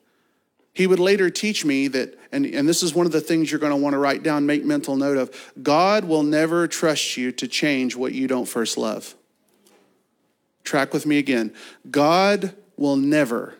[0.72, 3.60] He would later teach me that, and, and this is one of the things you're
[3.60, 7.32] going to want to write down, make mental note of God will never trust you
[7.32, 9.14] to change what you don't first love.
[10.64, 11.52] Track with me again.
[11.90, 13.56] God will never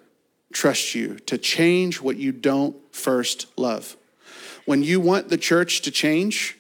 [0.53, 3.97] trust you to change what you don't first love.
[4.65, 6.59] When you want the church to change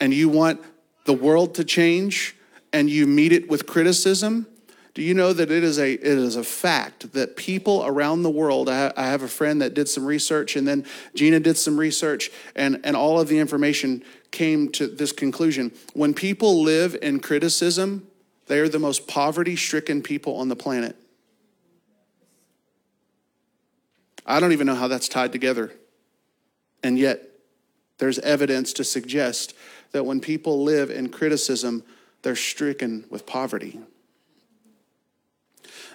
[0.00, 0.60] and you want
[1.04, 2.36] the world to change
[2.72, 4.46] and you meet it with criticism,
[4.94, 8.30] do you know that it is a it is a fact that people around the
[8.30, 8.68] world?
[8.68, 12.80] I, have a friend that did some research, and then Gina did some research, and
[12.82, 18.08] and all of the information came to this conclusion: when people live in criticism,
[18.48, 20.96] they are the most poverty-stricken people on the planet.
[24.28, 25.72] I don't even know how that's tied together,
[26.82, 27.22] and yet
[27.96, 29.54] there's evidence to suggest
[29.92, 31.82] that when people live in criticism,
[32.22, 33.80] they're stricken with poverty.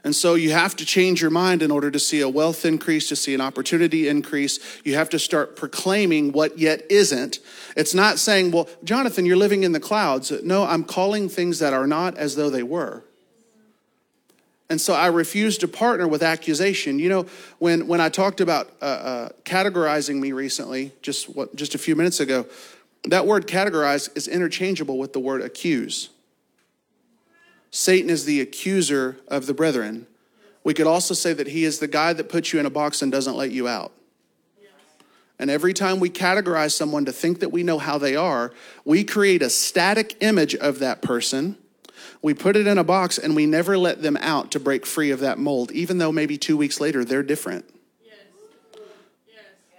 [0.03, 3.07] And so you have to change your mind in order to see a wealth increase,
[3.07, 4.59] to see an opportunity increase.
[4.83, 7.39] You have to start proclaiming what yet isn't.
[7.77, 10.31] It's not saying, well, Jonathan, you're living in the clouds.
[10.43, 13.05] No, I'm calling things that are not as though they were.
[14.73, 16.97] And so I refuse to partner with accusation.
[16.97, 17.25] You know,
[17.59, 21.95] when, when I talked about uh, uh, categorizing me recently, just what, just a few
[21.95, 22.47] minutes ago,
[23.03, 26.09] that word categorize is interchangeable with the word accuse.
[27.69, 30.07] Satan is the accuser of the brethren.
[30.63, 33.03] We could also say that he is the guy that puts you in a box
[33.03, 33.91] and doesn't let you out.
[35.37, 38.51] And every time we categorize someone to think that we know how they are,
[38.85, 41.59] we create a static image of that person.
[42.23, 45.11] We put it in a box and we never let them out to break free
[45.11, 47.65] of that mold, even though maybe two weeks later they're different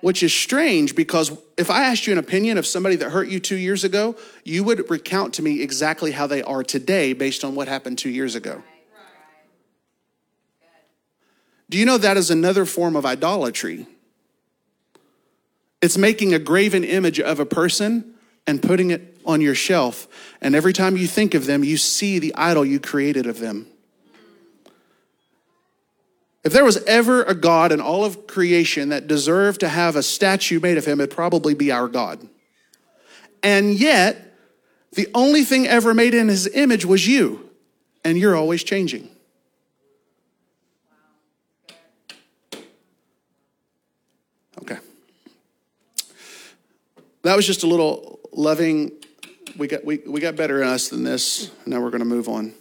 [0.04, 3.40] which is strange because if I asked you an opinion of somebody that hurt you
[3.40, 7.54] two years ago, you would recount to me exactly how they are today based on
[7.54, 8.62] what happened two years ago.
[11.70, 13.87] Do you know that is another form of idolatry?
[15.80, 18.13] It's making a graven image of a person
[18.46, 20.07] and putting it on your shelf.
[20.40, 23.66] And every time you think of them, you see the idol you created of them.
[26.44, 30.02] If there was ever a God in all of creation that deserved to have a
[30.02, 32.28] statue made of him, it'd probably be our God.
[33.42, 34.37] And yet,
[34.92, 37.48] the only thing ever made in his image was you,
[38.04, 39.09] and you're always changing.
[44.59, 44.78] Okay.
[47.22, 48.92] That was just a little loving.
[49.56, 51.50] We got, we, we got better in us than this.
[51.66, 52.52] Now we're going to move on.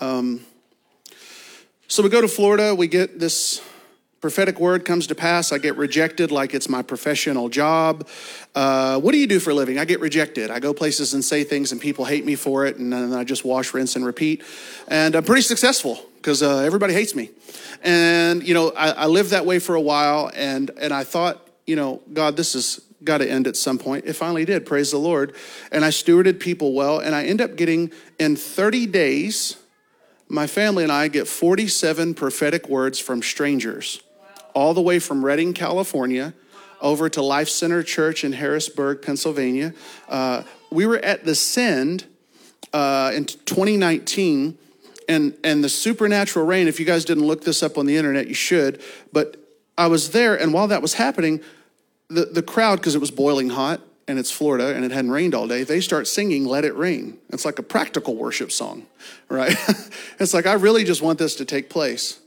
[0.00, 0.44] Um,
[1.88, 3.62] so we go to Florida, we get this
[4.20, 5.52] prophetic word comes to pass.
[5.52, 8.06] I get rejected like it's my professional job.
[8.54, 9.78] Uh, what do you do for a living?
[9.78, 10.50] I get rejected.
[10.50, 13.24] I go places and say things, and people hate me for it, and then I
[13.24, 14.42] just wash, rinse, and repeat.
[14.88, 17.30] And I'm pretty successful because uh, everybody hates me.
[17.82, 21.48] And you know, I, I lived that way for a while, and and I thought,
[21.66, 24.04] you know, God, this is got to end at some point.
[24.06, 24.66] It finally did.
[24.66, 25.34] Praise the Lord.
[25.70, 29.56] And I stewarded people well, and I end up getting in 30 days
[30.28, 34.02] my family and I get 47 prophetic words from strangers,
[34.54, 36.34] all the way from Redding, California,
[36.80, 39.72] over to Life Center Church in Harrisburg, Pennsylvania.
[40.08, 42.04] Uh, we were at the Send
[42.72, 44.58] uh, in 2019,
[45.08, 48.28] and, and the supernatural rain, if you guys didn't look this up on the internet,
[48.28, 48.82] you should.
[49.12, 49.36] But
[49.78, 51.40] I was there, and while that was happening,
[52.08, 55.34] the, the crowd, because it was boiling hot, and it's Florida and it hadn't rained
[55.34, 57.18] all day, they start singing Let It Rain.
[57.28, 58.86] It's like a practical worship song,
[59.28, 59.54] right?
[60.18, 62.18] it's like, I really just want this to take place.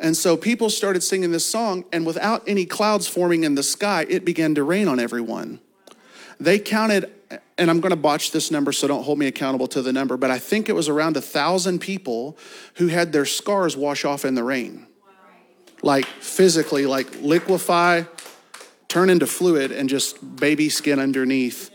[0.00, 4.04] And so people started singing this song, and without any clouds forming in the sky,
[4.08, 5.60] it began to rain on everyone.
[6.40, 7.12] They counted,
[7.56, 10.32] and I'm to botch this number, so don't hold me accountable to the number, but
[10.32, 12.36] I think it was around a thousand people
[12.74, 14.88] who had their scars wash off in the rain.
[15.80, 18.04] Like physically, like liquefy,
[18.94, 21.68] turn into fluid and just baby skin underneath.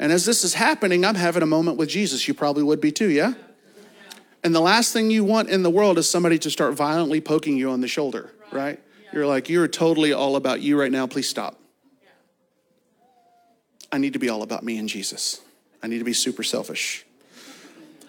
[0.00, 2.26] And as this is happening, I'm having a moment with Jesus.
[2.26, 3.34] You probably would be too, yeah?
[4.42, 7.56] And the last thing you want in the world is somebody to start violently poking
[7.56, 8.80] you on the shoulder, right?
[9.12, 11.06] You're like, you're totally all about you right now.
[11.06, 11.60] Please stop.
[13.92, 15.40] I need to be all about me and Jesus.
[15.80, 17.06] I need to be super selfish.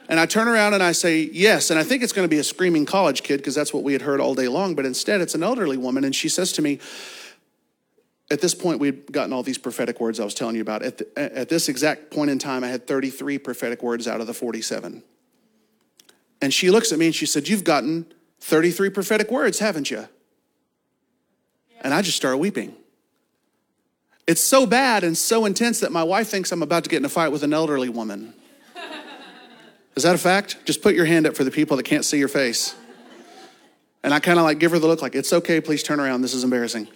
[0.08, 1.70] And I turn around and I say, yes.
[1.70, 3.94] And I think it's going to be a screaming college kid because that's what we
[3.94, 4.74] had heard all day long.
[4.74, 6.04] But instead, it's an elderly woman.
[6.04, 6.80] And she says to me,
[8.32, 10.84] at this point, we'd gotten all these prophetic words I was telling you about.
[10.84, 14.28] At, the, at this exact point in time, I had 33 prophetic words out of
[14.28, 15.04] the 47.
[16.42, 18.06] And she looks at me and she said, You've gotten
[18.42, 20.08] 33 prophetic words, haven't you?
[21.82, 22.76] And I just started weeping.
[24.28, 27.06] It's so bad and so intense that my wife thinks I'm about to get in
[27.06, 28.36] a fight with an elderly woman.
[29.96, 30.58] Is that a fact?
[30.66, 32.76] Just put your hand up for the people that can't see your face.
[34.04, 36.22] And I kind of like give her the look like, It's okay, please turn around.
[36.22, 36.90] This is embarrassing.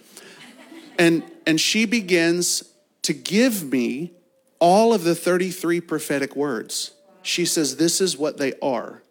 [0.98, 2.64] And, and she begins
[3.02, 4.12] to give me
[4.58, 6.92] all of the 33 prophetic words.
[7.22, 9.02] She says, This is what they are.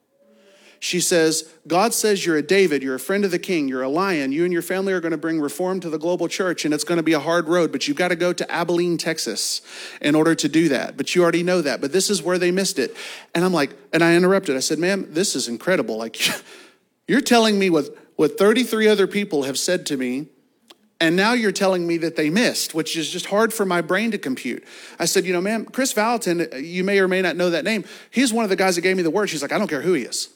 [0.83, 3.87] She says, God says you're a David, you're a friend of the king, you're a
[3.87, 4.33] lion.
[4.33, 6.83] You and your family are going to bring reform to the global church, and it's
[6.83, 9.61] going to be a hard road, but you've got to go to Abilene, Texas
[10.01, 10.97] in order to do that.
[10.97, 11.79] But you already know that.
[11.79, 12.97] But this is where they missed it.
[13.33, 14.57] And I'm like, and I interrupted.
[14.57, 15.95] I said, ma'am, this is incredible.
[15.95, 16.19] Like,
[17.07, 17.85] you're telling me what,
[18.17, 20.27] what 33 other people have said to me
[21.03, 24.11] and now you're telling me that they missed, which is just hard for my brain
[24.11, 24.63] to compute.
[24.97, 27.83] I said, You know, ma'am, Kris Vallotton, you may or may not know that name.
[28.09, 29.27] He's one of the guys that gave me the word.
[29.27, 30.29] She's like, I don't care who he is.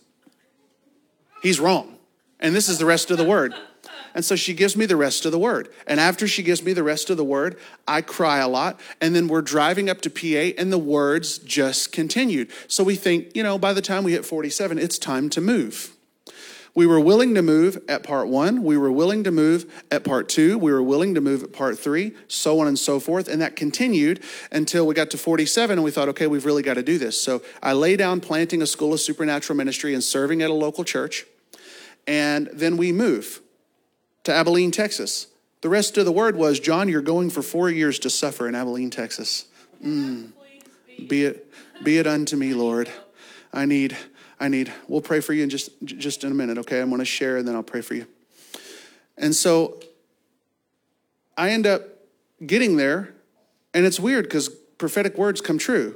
[1.41, 1.97] He's wrong.
[2.41, 3.53] And this is the rest of the word.
[4.13, 5.69] And so she gives me the rest of the word.
[5.87, 8.77] And after she gives me the rest of the word, I cry a lot.
[8.99, 12.51] And then we're driving up to PA, and the words just continued.
[12.67, 15.93] So we think, you know, by the time we hit 47, it's time to move.
[16.77, 18.63] We were willing to move at part one.
[18.63, 20.59] We were willing to move at part two.
[20.59, 23.27] We were willing to move at part three, so on and so forth.
[23.27, 26.75] And that continued until we got to 47 and we thought, okay, we've really got
[26.75, 27.19] to do this.
[27.19, 30.83] So I lay down planting a school of supernatural ministry and serving at a local
[30.83, 31.25] church.
[32.05, 33.41] And then we move
[34.25, 35.25] to Abilene, Texas.
[35.61, 38.53] The rest of the word was, John, you're going for four years to suffer in
[38.53, 39.47] Abilene, Texas.
[39.83, 40.31] Mm.
[41.07, 41.51] Be it,
[41.83, 42.87] be it unto me, Lord.
[43.51, 43.97] I need
[44.39, 46.79] I need, we'll pray for you in just, just in a minute, okay?
[46.79, 48.05] I'm going to share and then I'll pray for you.
[49.17, 49.79] And so
[51.35, 51.83] I end up
[52.45, 53.13] getting there,
[53.73, 55.95] and it's weird because prophetic words come true.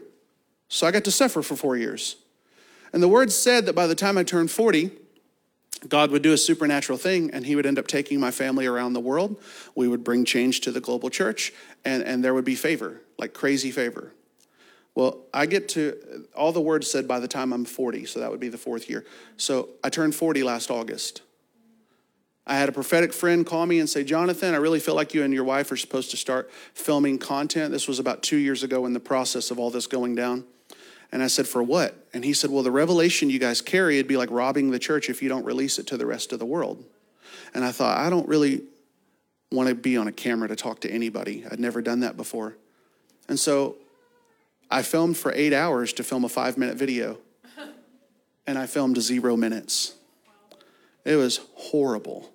[0.69, 2.15] So I got to suffer for four years.
[2.93, 4.91] And the word said that by the time I turned 40,
[5.87, 8.93] God would do a supernatural thing and he would end up taking my family around
[8.93, 9.41] the world.
[9.75, 13.33] We would bring change to the global church and, and there would be favor, like
[13.33, 14.13] crazy favor.
[14.93, 18.29] Well, I get to all the words said by the time I'm 40, so that
[18.29, 19.05] would be the fourth year.
[19.37, 21.21] So I turned 40 last August.
[22.45, 25.23] I had a prophetic friend call me and say, Jonathan, I really feel like you
[25.23, 27.71] and your wife are supposed to start filming content.
[27.71, 30.43] This was about two years ago in the process of all this going down.
[31.11, 32.07] And I said, For what?
[32.13, 35.09] And he said, Well, the revelation you guys carry, it'd be like robbing the church
[35.09, 36.83] if you don't release it to the rest of the world.
[37.53, 38.63] And I thought, I don't really
[39.51, 41.45] want to be on a camera to talk to anybody.
[41.49, 42.55] I'd never done that before.
[43.27, 43.75] And so
[44.71, 47.17] I filmed for eight hours to film a five minute video,
[48.47, 49.95] and I filmed zero minutes.
[51.03, 52.31] It was horrible.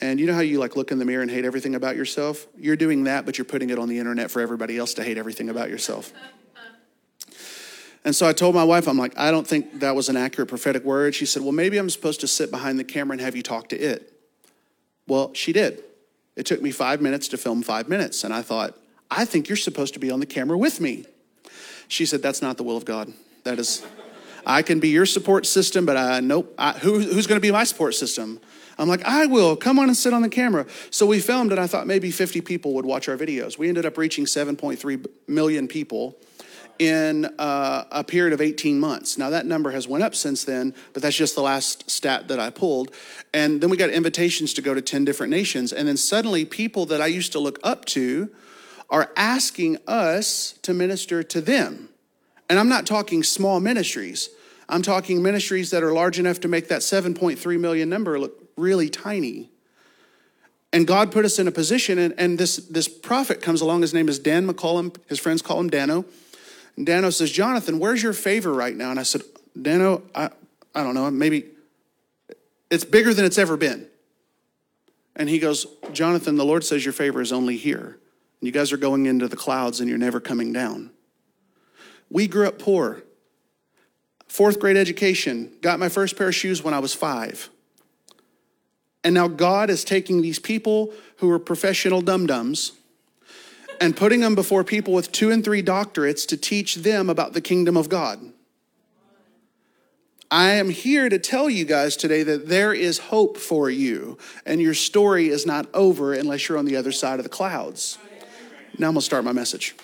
[0.00, 2.46] And you know how you like look in the mirror and hate everything about yourself?
[2.56, 5.18] You're doing that, but you're putting it on the internet for everybody else to hate
[5.18, 6.12] everything about yourself.
[8.02, 10.48] And so I told my wife, I'm like, I don't think that was an accurate
[10.48, 11.14] prophetic word.
[11.14, 13.68] She said, Well, maybe I'm supposed to sit behind the camera and have you talk
[13.68, 14.10] to it.
[15.06, 15.82] Well, she did.
[16.34, 18.24] It took me five minutes to film five minutes.
[18.24, 18.74] And I thought,
[19.10, 21.04] I think you're supposed to be on the camera with me.
[21.90, 23.12] She said, That's not the will of God.
[23.42, 23.84] That is,
[24.46, 26.54] I can be your support system, but I, nope.
[26.56, 28.40] I, who, who's going to be my support system?
[28.78, 29.56] I'm like, I will.
[29.56, 30.66] Come on and sit on the camera.
[30.90, 33.58] So we filmed, and I thought maybe 50 people would watch our videos.
[33.58, 36.16] We ended up reaching 7.3 million people
[36.78, 39.18] in uh, a period of 18 months.
[39.18, 42.38] Now that number has went up since then, but that's just the last stat that
[42.38, 42.94] I pulled.
[43.34, 45.72] And then we got invitations to go to 10 different nations.
[45.72, 48.30] And then suddenly people that I used to look up to
[48.90, 51.88] are asking us to minister to them.
[52.48, 54.30] And I'm not talking small ministries.
[54.68, 58.90] I'm talking ministries that are large enough to make that 7.3 million number look really
[58.90, 59.50] tiny.
[60.72, 63.82] And God put us in a position, and, and this, this prophet comes along.
[63.82, 64.96] His name is Dan McCollum.
[65.08, 66.04] His friends call him Dano.
[66.76, 68.90] And Dano says, Jonathan, where's your favor right now?
[68.90, 69.22] And I said,
[69.60, 70.30] Dano, I,
[70.74, 71.46] I don't know, maybe
[72.70, 73.86] it's bigger than it's ever been.
[75.16, 77.98] And he goes, Jonathan, the Lord says your favor is only here.
[78.40, 80.90] You guys are going into the clouds and you're never coming down.
[82.08, 83.02] We grew up poor.
[84.28, 87.50] Fourth grade education, got my first pair of shoes when I was five.
[89.02, 92.72] And now God is taking these people who are professional dum dums
[93.80, 97.40] and putting them before people with two and three doctorates to teach them about the
[97.40, 98.20] kingdom of God.
[100.30, 104.60] I am here to tell you guys today that there is hope for you, and
[104.60, 107.98] your story is not over unless you're on the other side of the clouds.
[108.78, 109.74] Now I'm going to start my message.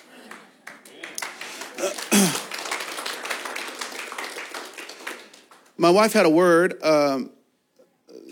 [5.77, 7.29] my wife had a word um,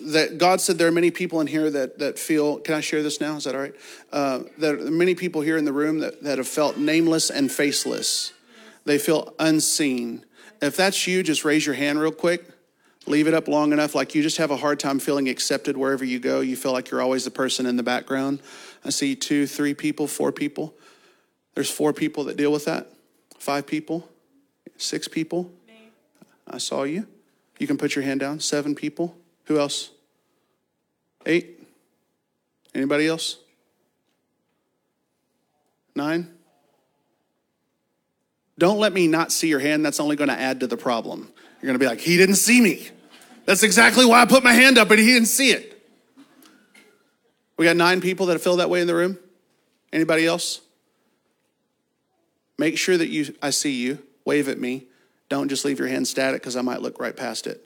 [0.08, 3.04] that God said there are many people in here that, that feel, can I share
[3.04, 3.36] this now?
[3.36, 3.76] Is that all right?
[4.12, 7.52] Uh, there are many people here in the room that, that have felt nameless and
[7.52, 8.34] faceless.
[8.86, 10.26] They feel unseen.
[10.62, 12.46] If that's you, just raise your hand real quick.
[13.08, 16.04] Leave it up long enough, like you just have a hard time feeling accepted wherever
[16.04, 16.40] you go.
[16.40, 18.40] You feel like you're always the person in the background.
[18.86, 20.76] I see two, three people, four people.
[21.56, 22.92] There's four people that deal with that.
[23.40, 24.08] Five people,
[24.78, 25.52] six people.
[25.68, 25.90] Me.
[26.48, 27.08] I saw you.
[27.58, 28.40] You can put your hand down.
[28.40, 29.18] Seven people.
[29.46, 29.90] Who else?
[31.26, 31.60] Eight.
[32.76, 33.38] Anybody else?
[35.96, 36.30] Nine.
[38.58, 39.84] Don't let me not see your hand.
[39.84, 41.32] That's only going to add to the problem.
[41.62, 42.90] You're going to be like, he didn't see me.
[43.46, 45.75] That's exactly why I put my hand up, but he didn't see it.
[47.58, 49.18] We got nine people that feel that way in the room.
[49.94, 50.62] Anybody else?
[52.58, 54.00] Make sure that you I see you.
[54.26, 54.86] Wave at me.
[55.30, 57.64] Don't just leave your hand static because I might look right past it.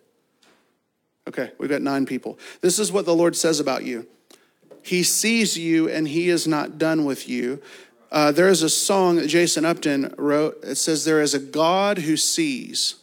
[1.27, 2.39] Okay, we've got nine people.
[2.61, 4.07] This is what the Lord says about you.
[4.81, 7.61] He sees you and he is not done with you.
[8.11, 10.63] Uh, there is a song that Jason Upton wrote.
[10.63, 12.95] It says, There is a God who sees.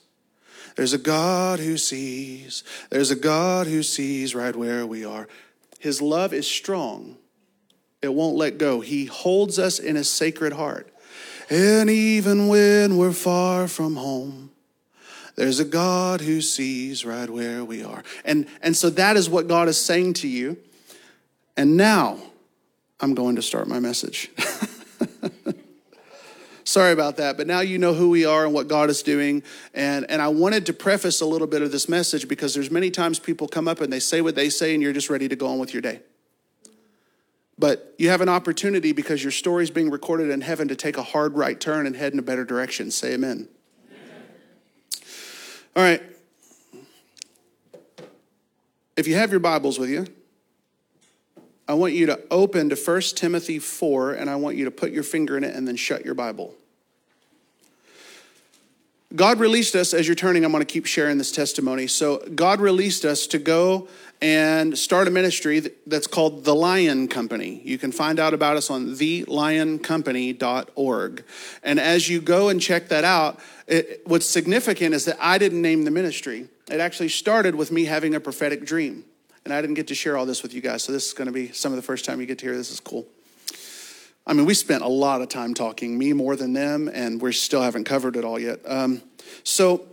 [0.74, 2.64] There's a God who sees.
[2.91, 5.28] There's a God who sees right where we are.
[5.79, 7.16] His love is strong,
[8.03, 8.81] it won't let go.
[8.81, 10.93] He holds us in his sacred heart.
[11.49, 14.51] And even when we're far from home,
[15.37, 18.03] there's a God who sees right where we are.
[18.24, 20.57] And, and so that is what God is saying to you.
[21.57, 22.18] And now
[23.01, 24.31] I'm going to start my message.
[26.77, 29.43] Sorry about that, but now you know who we are and what God is doing.
[29.72, 32.91] And, and I wanted to preface a little bit of this message because there's many
[32.91, 35.35] times people come up and they say what they say, and you're just ready to
[35.35, 36.01] go on with your day.
[37.59, 40.99] But you have an opportunity because your story is being recorded in heaven to take
[40.99, 42.91] a hard right turn and head in a better direction.
[42.91, 43.49] Say amen.
[43.91, 44.35] amen.
[45.77, 46.03] All right.
[48.99, 50.07] If you have your Bibles with you,
[51.66, 54.93] I want you to open to 1 Timothy 4, and I want you to put
[54.93, 56.55] your finger in it and then shut your Bible.
[59.15, 61.87] God released us, as you're turning, I'm going to keep sharing this testimony.
[61.87, 63.87] So, God released us to go
[64.21, 67.61] and start a ministry that's called The Lion Company.
[67.65, 71.25] You can find out about us on thelioncompany.org.
[71.63, 75.63] And as you go and check that out, it, what's significant is that I didn't
[75.63, 76.49] name the ministry.
[76.71, 79.05] It actually started with me having a prophetic dream.
[79.45, 81.27] And I didn't get to share all this with you guys, so this is going
[81.27, 82.73] to be some of the first time you get to hear this.
[82.73, 83.07] is cool.
[84.27, 87.33] I mean, we spent a lot of time talking, me more than them, and we
[87.33, 88.61] still haven't covered it all yet.
[88.66, 89.03] Um,
[89.45, 89.87] so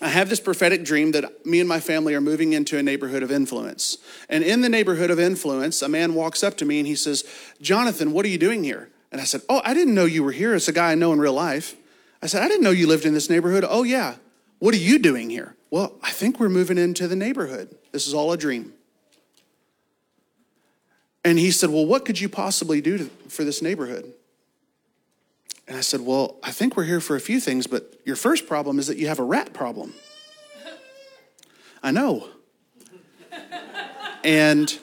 [0.00, 3.22] I have this prophetic dream that me and my family are moving into a neighborhood
[3.22, 3.98] of influence.
[4.28, 7.24] And in the neighborhood of influence, a man walks up to me and he says,
[7.62, 8.90] Jonathan, what are you doing here?
[9.10, 10.54] And I said, Oh, I didn't know you were here.
[10.54, 11.76] It's a guy I know in real life.
[12.20, 13.64] I said, I didn't know you lived in this neighborhood.
[13.66, 14.16] Oh, yeah.
[14.58, 15.56] What are you doing here?
[15.70, 17.74] Well, I think we're moving into the neighborhood.
[17.92, 18.73] This is all a dream.
[21.24, 24.12] And he said, Well, what could you possibly do to, for this neighborhood?
[25.66, 28.46] And I said, Well, I think we're here for a few things, but your first
[28.46, 29.94] problem is that you have a rat problem.
[31.82, 32.28] I know.
[34.24, 34.78] and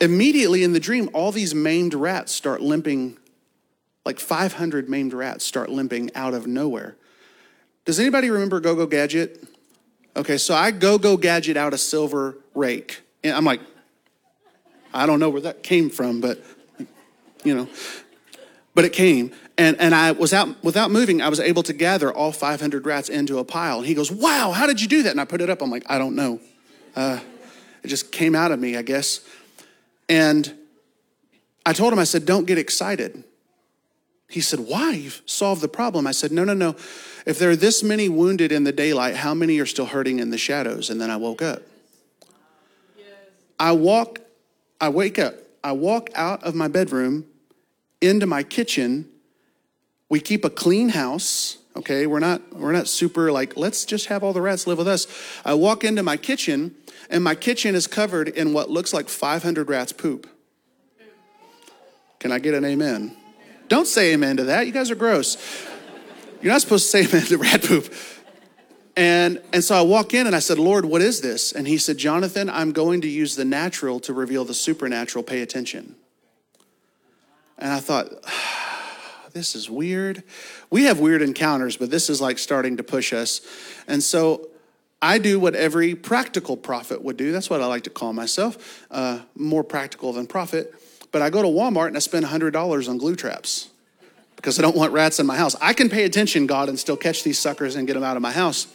[0.00, 3.16] immediately in the dream, all these maimed rats start limping,
[4.04, 6.96] like 500 maimed rats start limping out of nowhere.
[7.84, 9.44] Does anybody remember Go Go Gadget?
[10.16, 13.00] Okay, so I Go Go Gadget out a silver rake.
[13.24, 13.60] And I'm like,
[14.94, 16.42] I don't know where that came from, but
[17.44, 17.68] you know,
[18.74, 19.32] but it came.
[19.58, 23.08] And, and I was out, without moving, I was able to gather all 500 rats
[23.08, 23.78] into a pile.
[23.78, 25.10] And he goes, Wow, how did you do that?
[25.10, 25.60] And I put it up.
[25.60, 26.40] I'm like, I don't know.
[26.96, 27.20] Uh,
[27.82, 29.20] it just came out of me, I guess.
[30.08, 30.52] And
[31.66, 33.24] I told him, I said, Don't get excited.
[34.28, 34.92] He said, Why?
[34.92, 36.06] You've solved the problem.
[36.06, 36.74] I said, No, no, no.
[37.26, 40.30] If there are this many wounded in the daylight, how many are still hurting in
[40.30, 40.88] the shadows?
[40.88, 41.62] And then I woke up.
[43.60, 44.18] I walk,
[44.82, 47.24] I wake up, I walk out of my bedroom
[48.00, 49.08] into my kitchen.
[50.08, 51.58] We keep a clean house.
[51.76, 54.88] Okay, we're not we're not super like let's just have all the rats live with
[54.88, 55.06] us.
[55.44, 56.74] I walk into my kitchen
[57.08, 60.28] and my kitchen is covered in what looks like 500 rats poop.
[62.18, 63.16] Can I get an amen?
[63.68, 64.66] Don't say amen to that.
[64.66, 65.38] You guys are gross.
[66.42, 67.94] You're not supposed to say amen to rat poop.
[68.96, 71.52] And, and so I walk in and I said, Lord, what is this?
[71.52, 75.24] And he said, Jonathan, I'm going to use the natural to reveal the supernatural.
[75.24, 75.94] Pay attention.
[77.58, 78.08] And I thought,
[79.32, 80.22] this is weird.
[80.70, 83.40] We have weird encounters, but this is like starting to push us.
[83.88, 84.48] And so
[85.00, 87.32] I do what every practical prophet would do.
[87.32, 90.74] That's what I like to call myself, uh, more practical than prophet.
[91.12, 93.70] But I go to Walmart and I spend $100 on glue traps
[94.36, 95.56] because I don't want rats in my house.
[95.60, 98.22] I can pay attention, God, and still catch these suckers and get them out of
[98.22, 98.66] my house.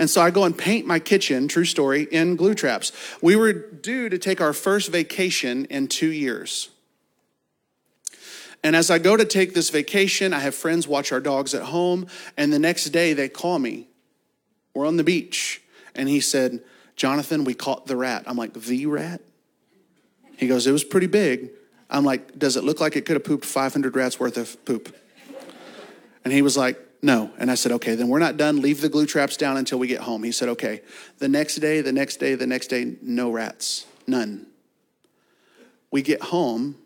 [0.00, 2.90] And so I go and paint my kitchen, true story, in glue traps.
[3.20, 6.70] We were due to take our first vacation in two years.
[8.64, 11.64] And as I go to take this vacation, I have friends watch our dogs at
[11.64, 12.06] home.
[12.38, 13.88] And the next day they call me.
[14.72, 15.60] We're on the beach.
[15.94, 16.62] And he said,
[16.96, 18.24] Jonathan, we caught the rat.
[18.26, 19.20] I'm like, the rat?
[20.38, 21.50] He goes, it was pretty big.
[21.90, 24.96] I'm like, does it look like it could have pooped 500 rats worth of poop?
[26.24, 27.30] And he was like, no.
[27.38, 28.60] And I said, okay, then we're not done.
[28.60, 30.22] Leave the glue traps down until we get home.
[30.22, 30.82] He said, okay.
[31.18, 34.46] The next day, the next day, the next day, no rats, none.
[35.90, 36.76] We get home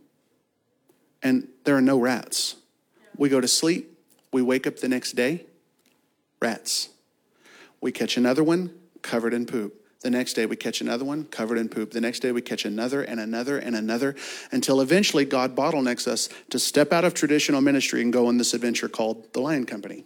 [1.22, 2.56] and there are no rats.
[3.16, 3.98] We go to sleep.
[4.32, 5.46] We wake up the next day,
[6.40, 6.90] rats.
[7.80, 9.83] We catch another one covered in poop.
[10.04, 11.92] The next day, we catch another one covered in poop.
[11.92, 14.14] The next day, we catch another and another and another
[14.52, 18.52] until eventually God bottlenecks us to step out of traditional ministry and go on this
[18.52, 20.04] adventure called the Lion Company.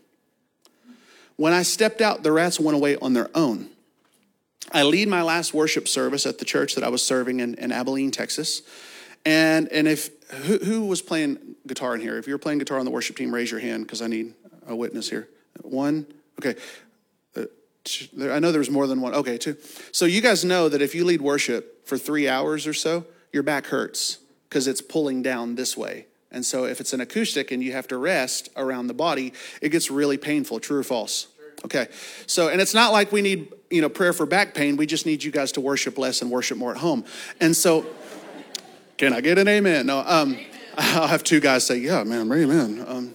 [1.34, 3.70] When I stepped out, the rats went away on their own.
[4.70, 7.72] I lead my last worship service at the church that I was serving in, in
[7.72, 8.62] Abilene, Texas.
[9.26, 10.11] And, and if
[10.44, 12.18] who, who was playing guitar in here?
[12.18, 14.34] If you're playing guitar on the worship team, raise your hand because I need
[14.64, 15.28] a witness here.
[15.62, 16.07] One,
[16.38, 16.55] okay.
[18.20, 19.14] I know there's more than one.
[19.14, 19.57] Okay, two.
[19.93, 23.43] So you guys know that if you lead worship for three hours or so, your
[23.43, 24.18] back hurts
[24.49, 26.07] because it's pulling down this way.
[26.30, 29.32] And so if it's an acoustic and you have to rest around the body,
[29.62, 30.61] it gets really painful.
[30.61, 31.28] True or false?
[31.64, 31.89] Okay.
[32.26, 34.76] So, and it's not like we need, you know, prayer for back pain.
[34.76, 37.05] We just need you guys to worship less and worship more at home.
[37.41, 37.86] And so,
[38.97, 39.86] can I get an amen?
[39.86, 40.47] No, um, amen.
[40.78, 42.84] I'll have two guys say, yeah, man, amen.
[42.86, 43.14] Um,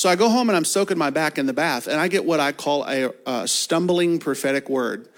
[0.00, 2.24] so I go home and I'm soaking my back in the bath, and I get
[2.24, 5.10] what I call a, a stumbling prophetic word.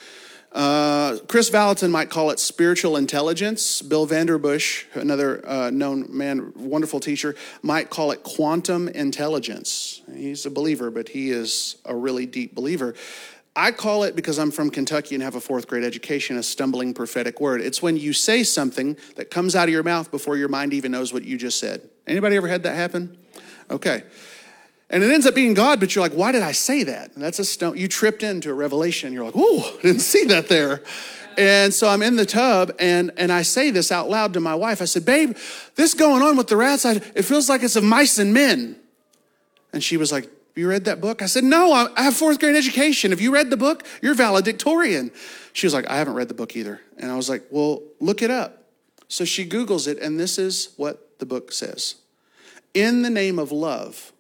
[0.51, 3.81] Uh, Kris Vallotton might call it spiritual intelligence.
[3.81, 10.03] Bill Vanderbush, another uh, known man, wonderful teacher, might call it quantum intelligence.
[10.13, 12.97] He's a believer, but he is a really deep believer.
[13.55, 16.93] I call it because I'm from Kentucky and have a fourth grade education, a stumbling
[16.93, 17.61] prophetic word.
[17.61, 20.91] It's when you say something that comes out of your mouth before your mind even
[20.91, 21.89] knows what you just said.
[22.05, 23.17] Anybody ever had that happen?
[23.71, 24.03] Okay.
[24.93, 27.15] And it ends up being God, but you're like, why did I say that?
[27.15, 27.79] And that's a stone.
[27.79, 29.15] You tripped into a revelation.
[29.15, 30.83] You're like, oh, I didn't see that there.
[31.39, 34.55] And so I'm in the tub and, and I say this out loud to my
[34.55, 34.83] wife.
[34.83, 35.35] I said, babe,
[35.77, 38.77] this going on with the rats, I, it feels like it's of mice and men.
[39.73, 41.23] And she was like, you read that book?
[41.23, 43.11] I said, no, I have fourth grade education.
[43.11, 43.87] Have you read the book?
[44.03, 45.11] You're valedictorian.
[45.55, 46.83] She was like, I haven't read the book either.
[46.99, 48.65] And I was like, well, look it up.
[49.09, 51.97] So she Googles it, and this is what the book says.
[52.75, 54.12] In the name of love,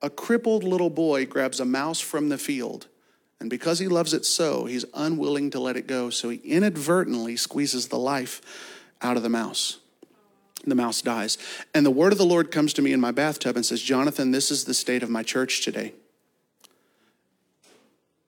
[0.00, 2.86] a crippled little boy grabs a mouse from the field,
[3.40, 7.36] and because he loves it so, he's unwilling to let it go, so he inadvertently
[7.36, 8.40] squeezes the life
[9.00, 9.78] out of the mouse.
[10.66, 11.38] The mouse dies.
[11.72, 14.32] And the word of the Lord comes to me in my bathtub and says, Jonathan,
[14.32, 15.94] this is the state of my church today.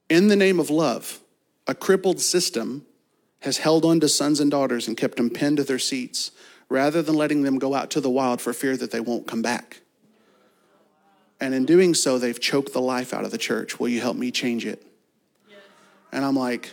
[0.09, 1.21] In the name of love,
[1.67, 2.87] a crippled system
[3.41, 6.31] has held on to sons and daughters and kept them pinned to their seats
[6.69, 9.43] rather than letting them go out to the wild for fear that they won't come
[9.43, 9.81] back.
[11.41, 13.81] And in doing so, they've choked the life out of the church.
[13.81, 14.83] Will you help me change it?
[15.49, 15.59] Yes.
[16.13, 16.71] And I'm like,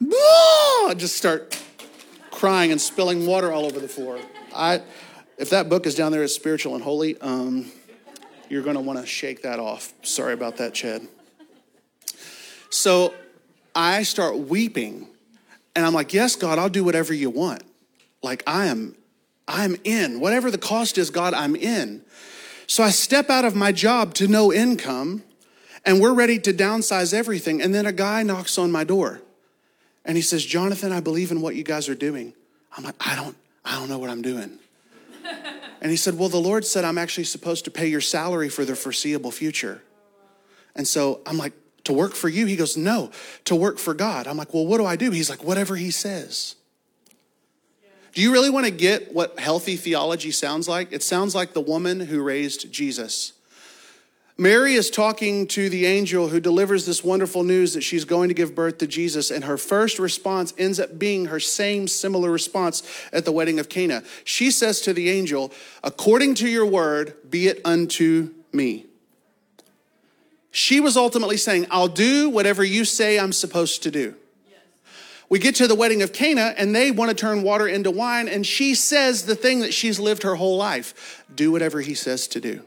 [0.00, 1.60] I just start
[2.30, 4.18] crying and spilling water all over the floor.
[4.54, 4.82] I,
[5.38, 7.70] if that book is down there as spiritual and holy, um,
[8.48, 9.92] you're going to want to shake that off.
[10.02, 11.06] Sorry about that, Chad.
[12.70, 13.14] So
[13.74, 15.08] I start weeping,
[15.74, 17.62] and I'm like, "Yes, God, I'll do whatever you want.
[18.22, 18.94] Like I am,
[19.46, 20.20] I'm in.
[20.20, 22.02] Whatever the cost is, God, I'm in."
[22.72, 25.24] So I step out of my job to no income,
[25.84, 27.60] and we're ready to downsize everything.
[27.60, 29.20] And then a guy knocks on my door,
[30.06, 32.32] and he says, "Jonathan, I believe in what you guys are doing."
[32.74, 34.58] I'm like, "I don't, I don't know what I'm doing."
[35.82, 38.64] and he said, "Well, the Lord said I'm actually supposed to pay your salary for
[38.64, 39.82] the foreseeable future."
[40.74, 41.52] And so I'm like,
[41.84, 43.10] "To work for you?" He goes, "No,
[43.44, 45.90] to work for God." I'm like, "Well, what do I do?" He's like, "Whatever he
[45.90, 46.54] says."
[48.12, 50.92] Do you really want to get what healthy theology sounds like?
[50.92, 53.32] It sounds like the woman who raised Jesus.
[54.36, 58.34] Mary is talking to the angel who delivers this wonderful news that she's going to
[58.34, 62.82] give birth to Jesus, and her first response ends up being her same similar response
[63.12, 64.02] at the wedding of Cana.
[64.24, 65.52] She says to the angel,
[65.84, 68.86] According to your word, be it unto me.
[70.50, 74.16] She was ultimately saying, I'll do whatever you say I'm supposed to do.
[75.32, 78.28] We get to the wedding of Cana and they want to turn water into wine,
[78.28, 82.28] and she says the thing that she's lived her whole life do whatever he says
[82.28, 82.60] to do.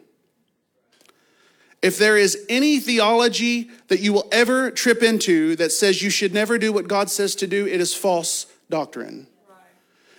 [1.84, 6.34] If there is any theology that you will ever trip into that says you should
[6.34, 9.28] never do what God says to do, it is false doctrine.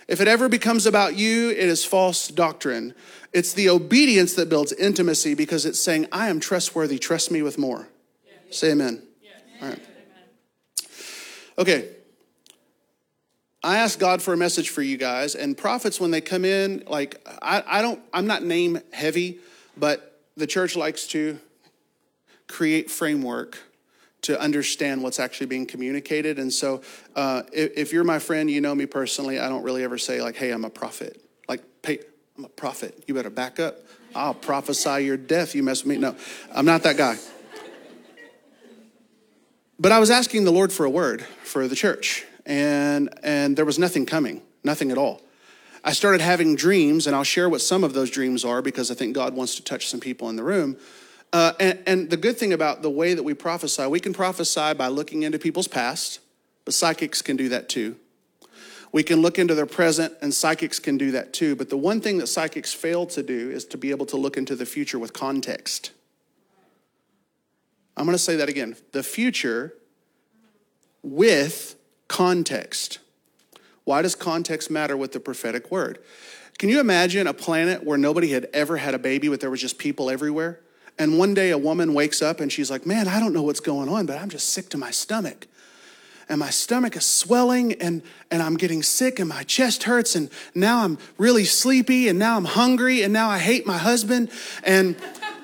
[0.07, 2.95] If it ever becomes about you, it is false doctrine.
[3.33, 7.57] It's the obedience that builds intimacy because it's saying, I am trustworthy, trust me with
[7.57, 7.89] more.
[8.51, 9.03] Say amen.
[9.61, 9.79] All right.
[11.57, 11.89] Okay.
[13.67, 16.85] I ask God for a message for you guys, and prophets, when they come in,
[16.87, 19.39] like, I, I don't, I'm not name heavy,
[19.75, 21.37] but the church likes to
[22.47, 23.57] create framework
[24.21, 26.39] to understand what's actually being communicated.
[26.39, 26.81] And so,
[27.13, 30.21] uh, if, if, you're my friend, you know me personally, I don't really ever say,
[30.21, 31.21] like, hey, I'm a prophet.
[31.49, 31.99] Like, hey,
[32.37, 33.03] I'm a prophet.
[33.05, 33.79] You better back up.
[34.15, 35.53] I'll prophesy your death.
[35.55, 35.97] You mess with me.
[35.97, 36.15] No,
[36.55, 37.17] I'm not that guy.
[39.77, 43.65] But I was asking the Lord for a word for the church and and there
[43.65, 45.21] was nothing coming, nothing at all.
[45.83, 48.95] I started having dreams, and I'll share what some of those dreams are because I
[48.95, 50.77] think God wants to touch some people in the room.
[51.31, 54.73] Uh, and, and the good thing about the way that we prophesy, we can prophesy
[54.73, 56.19] by looking into people's past,
[56.65, 57.97] but psychics can do that too.
[58.91, 61.55] We can look into their present, and psychics can do that too.
[61.55, 64.37] But the one thing that psychics fail to do is to be able to look
[64.37, 65.91] into the future with context.
[67.97, 69.73] I'm going to say that again the future
[71.01, 71.76] with
[72.07, 72.99] context.
[73.83, 75.99] Why does context matter with the prophetic word?
[76.57, 79.61] Can you imagine a planet where nobody had ever had a baby, but there was
[79.61, 80.59] just people everywhere?
[80.99, 83.59] And one day a woman wakes up and she's like, Man, I don't know what's
[83.59, 85.47] going on, but I'm just sick to my stomach.
[86.29, 90.29] And my stomach is swelling and, and I'm getting sick and my chest hurts and
[90.53, 94.29] now I'm really sleepy and now I'm hungry and now I hate my husband
[94.63, 94.97] and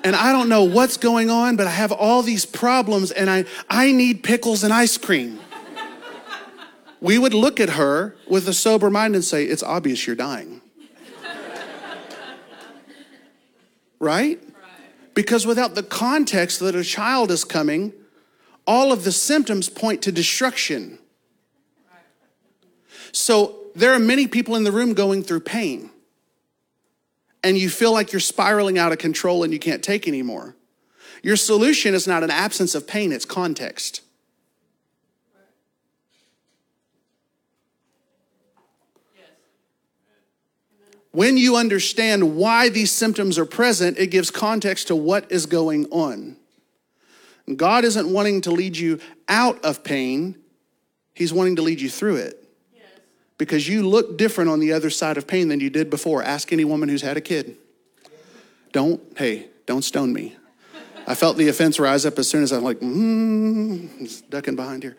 [0.04, 3.46] and I don't know what's going on, but I have all these problems and I,
[3.70, 5.40] I need pickles and ice cream.
[7.04, 10.62] We would look at her with a sober mind and say, It's obvious you're dying.
[13.98, 14.40] right?
[15.12, 17.92] Because without the context that a child is coming,
[18.66, 20.98] all of the symptoms point to destruction.
[23.12, 25.90] So there are many people in the room going through pain,
[27.42, 30.56] and you feel like you're spiraling out of control and you can't take anymore.
[31.22, 34.00] Your solution is not an absence of pain, it's context.
[41.14, 45.86] When you understand why these symptoms are present, it gives context to what is going
[45.92, 46.36] on.
[47.54, 48.98] God isn't wanting to lead you
[49.28, 50.36] out of pain,
[51.14, 52.44] He's wanting to lead you through it.
[52.74, 52.84] Yes.
[53.38, 56.20] Because you look different on the other side of pain than you did before.
[56.20, 57.58] Ask any woman who's had a kid.
[58.72, 60.34] Don't, hey, don't stone me.
[61.06, 64.96] I felt the offense rise up as soon as I'm like, mm, ducking behind here.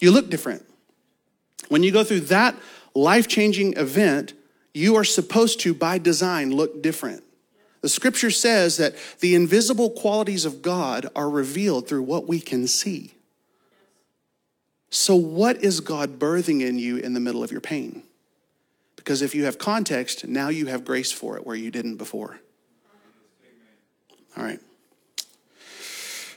[0.00, 0.66] You look different.
[1.68, 2.56] When you go through that
[2.96, 4.32] life changing event,
[4.74, 7.24] you are supposed to, by design, look different.
[7.80, 12.66] The scripture says that the invisible qualities of God are revealed through what we can
[12.66, 13.14] see.
[14.90, 18.02] So, what is God birthing in you in the middle of your pain?
[18.96, 22.40] Because if you have context, now you have grace for it where you didn't before.
[24.36, 24.60] All right.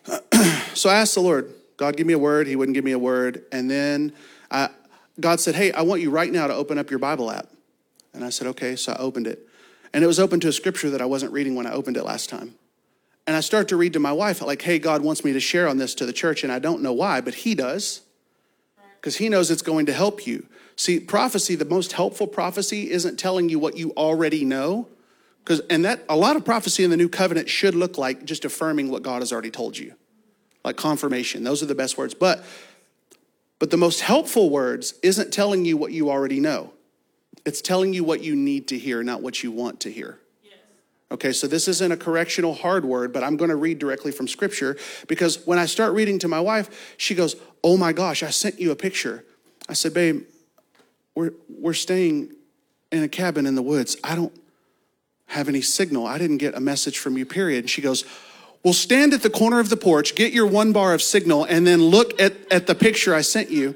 [0.73, 2.47] so I asked the Lord, God, give me a word.
[2.47, 3.43] He wouldn't give me a word.
[3.51, 4.13] And then
[4.49, 4.69] I,
[5.19, 7.47] God said, Hey, I want you right now to open up your Bible app.
[8.14, 8.76] And I said, Okay.
[8.76, 9.47] So I opened it.
[9.93, 12.03] And it was open to a scripture that I wasn't reading when I opened it
[12.03, 12.55] last time.
[13.28, 15.68] And I start to read to my wife, like, hey, God wants me to share
[15.68, 18.01] on this to the church, and I don't know why, but He does,
[18.95, 20.47] because He knows it's going to help you.
[20.76, 24.88] See, prophecy, the most helpful prophecy isn't telling you what you already know,
[25.43, 28.45] because and that a lot of prophecy in the new covenant should look like just
[28.45, 29.93] affirming what God has already told you,
[30.64, 31.43] like confirmation.
[31.43, 32.14] Those are the best words.
[32.14, 32.43] But
[33.59, 36.74] but the most helpful words isn't telling you what you already know.
[37.45, 40.19] It's telling you what you need to hear, not what you want to hear.
[41.11, 44.29] Okay, so this isn't a correctional hard word, but I'm going to read directly from
[44.29, 44.77] scripture
[45.07, 48.59] because when I start reading to my wife, she goes, Oh my gosh, I sent
[48.59, 49.25] you a picture.
[49.67, 50.23] I said, Babe,
[51.13, 52.31] we're, we're staying
[52.93, 53.97] in a cabin in the woods.
[54.03, 54.33] I don't
[55.27, 56.07] have any signal.
[56.07, 57.65] I didn't get a message from you, period.
[57.65, 58.05] And she goes,
[58.63, 61.67] Well, stand at the corner of the porch, get your one bar of signal, and
[61.67, 63.75] then look at, at the picture I sent you.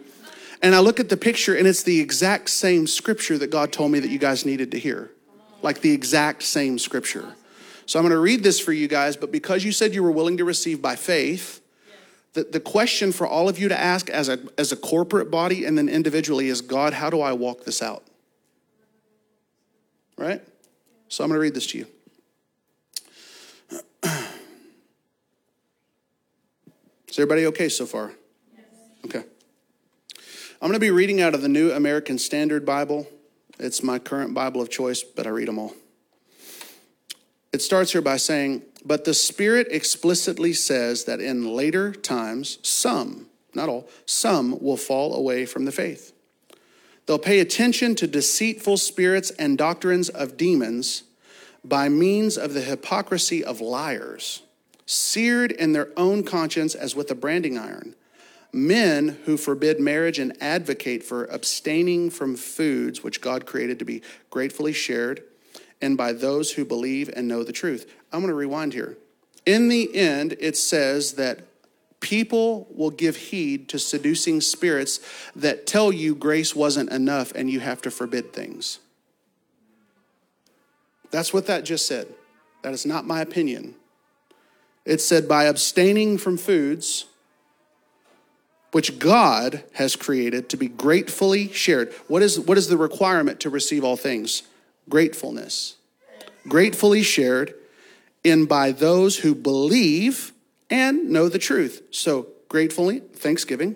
[0.65, 3.91] And I look at the picture, and it's the exact same scripture that God told
[3.91, 5.11] me that you guys needed to hear.
[5.61, 7.35] Like the exact same scripture.
[7.85, 10.09] So I'm going to read this for you guys, but because you said you were
[10.09, 11.61] willing to receive by faith,
[12.33, 15.65] the, the question for all of you to ask as a, as a corporate body
[15.65, 18.03] and then individually is God, how do I walk this out?
[20.17, 20.41] Right?
[21.09, 21.85] So I'm going to read this to you.
[27.07, 28.13] Is everybody okay so far?
[29.05, 29.25] Okay.
[30.61, 33.07] I'm going to be reading out of the New American Standard Bible.
[33.59, 35.73] It's my current Bible of choice, but I read them all.
[37.51, 43.27] It starts here by saying, But the Spirit explicitly says that in later times, some,
[43.53, 46.13] not all, some will fall away from the faith.
[47.05, 51.03] They'll pay attention to deceitful spirits and doctrines of demons
[51.65, 54.41] by means of the hypocrisy of liars,
[54.85, 57.93] seared in their own conscience as with a branding iron
[58.55, 64.01] men who forbid marriage and advocate for abstaining from foods which God created to be
[64.29, 65.23] gratefully shared,
[65.81, 67.93] and by those who believe and know the truth.
[68.13, 68.97] I'm going to rewind here.
[69.45, 71.41] In the end, it says that
[71.99, 74.99] people will give heed to seducing spirits
[75.35, 78.79] that tell you grace wasn't enough and you have to forbid things.
[81.11, 82.07] That's what that just said.
[82.61, 83.75] That is not my opinion.
[84.85, 87.05] It said, by abstaining from foods,
[88.71, 91.93] which God has created to be gratefully shared.
[92.07, 94.43] What is, what is the requirement to receive all things?
[94.89, 95.75] Gratefulness.
[96.47, 97.55] Gratefully shared,
[98.23, 100.33] in by those who believe
[100.69, 101.83] and know the truth.
[101.91, 103.75] So, gratefully, thanksgiving,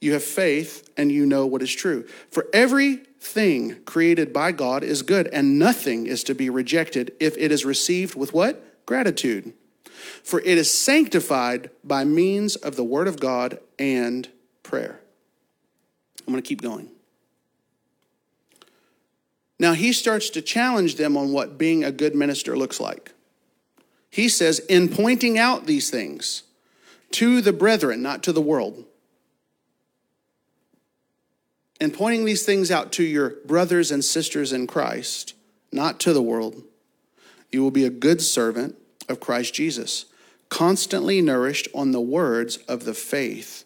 [0.00, 2.06] you have faith and you know what is true.
[2.30, 7.50] For everything created by God is good, and nothing is to be rejected if it
[7.50, 8.84] is received with what?
[8.86, 9.52] Gratitude.
[10.22, 14.28] For it is sanctified by means of the word of God and
[14.62, 15.00] prayer.
[16.26, 16.90] I'm going to keep going.
[19.58, 23.12] Now he starts to challenge them on what being a good minister looks like.
[24.10, 26.44] He says, in pointing out these things
[27.12, 28.84] to the brethren, not to the world,
[31.80, 35.34] and pointing these things out to your brothers and sisters in Christ,
[35.72, 36.62] not to the world,
[37.50, 38.76] you will be a good servant
[39.08, 40.06] of Christ Jesus,
[40.48, 43.64] constantly nourished on the words of the faith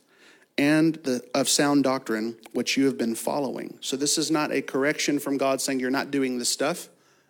[0.58, 3.78] and the, of sound doctrine which you have been following.
[3.80, 6.88] So, this is not a correction from God saying you're not doing this stuff.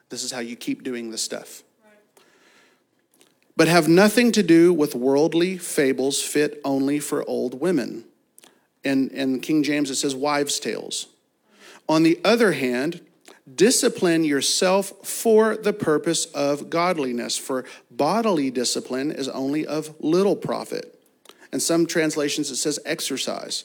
[0.09, 1.63] This is how you keep doing this stuff.
[3.57, 8.05] But have nothing to do with worldly fables fit only for old women.
[8.85, 11.07] And in King James, it says wives' tales.
[11.89, 13.01] On the other hand,
[13.53, 20.99] discipline yourself for the purpose of godliness, for bodily discipline is only of little profit
[21.53, 23.65] in some translations, it says exercise.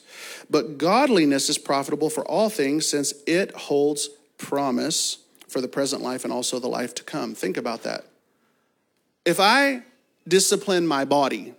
[0.50, 5.18] But godliness is profitable for all things since it holds promise
[5.48, 7.34] for the present life and also the life to come.
[7.34, 8.04] Think about that.
[9.24, 9.82] If I
[10.26, 11.54] discipline my body,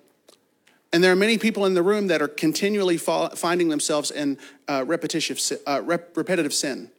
[0.93, 4.83] and there are many people in the room that are continually finding themselves in uh,
[4.87, 6.89] repetitive, uh, rep- repetitive sin.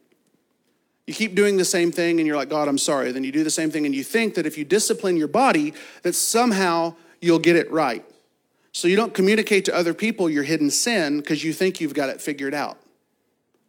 [1.07, 3.11] You keep doing the same thing and you're like, God, I'm sorry.
[3.11, 5.73] Then you do the same thing and you think that if you discipline your body,
[6.03, 8.05] that somehow you'll get it right.
[8.71, 12.09] So you don't communicate to other people your hidden sin because you think you've got
[12.09, 12.77] it figured out.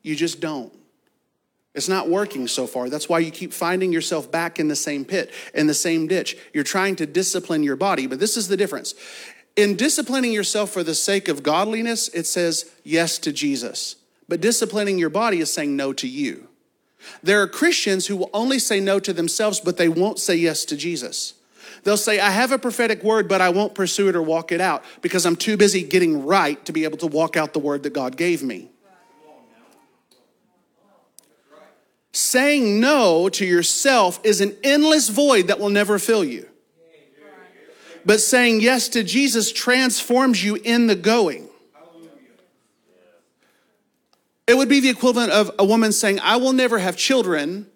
[0.03, 0.73] You just don't.
[1.75, 2.91] It's not working so far.
[2.91, 6.37] That's why you keep finding yourself back in the same pit, in the same ditch.
[6.53, 8.95] You're trying to discipline your body, but this is the difference.
[9.57, 13.97] In disciplining yourself for the sake of godliness, it says yes to Jesus.
[14.29, 16.49] But disciplining your body is saying no to you.
[17.23, 20.65] There are Christians who will only say no to themselves, but they won't say yes
[20.67, 21.35] to Jesus.
[21.85, 24.61] They'll say, I have a prophetic word, but I won't pursue it or walk it
[24.61, 27.83] out because I'm too busy getting right to be able to walk out the word
[27.83, 28.71] that God gave me.
[32.13, 36.49] Saying no to yourself is an endless void that will never fill you.
[38.05, 41.49] But saying yes to Jesus transforms you in the going.
[44.53, 47.69] It would be the equivalent of a woman saying, I will never have children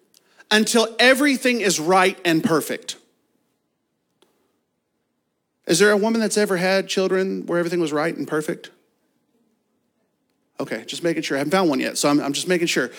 [0.51, 2.97] until everything is right and perfect.
[5.65, 8.69] Is there a woman that's ever had children where everything was right and perfect?
[10.59, 11.35] Okay, just making sure.
[11.35, 12.91] I haven't found one yet, so I'm, I'm just making sure.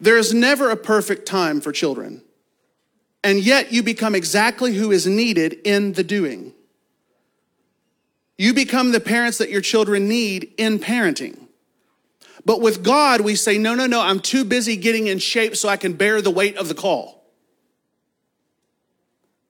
[0.00, 2.22] There is never a perfect time for children,
[3.22, 6.54] and yet you become exactly who is needed in the doing.
[8.38, 11.41] You become the parents that your children need in parenting.
[12.44, 15.68] But with God, we say, no, no, no, I'm too busy getting in shape so
[15.68, 17.22] I can bear the weight of the call.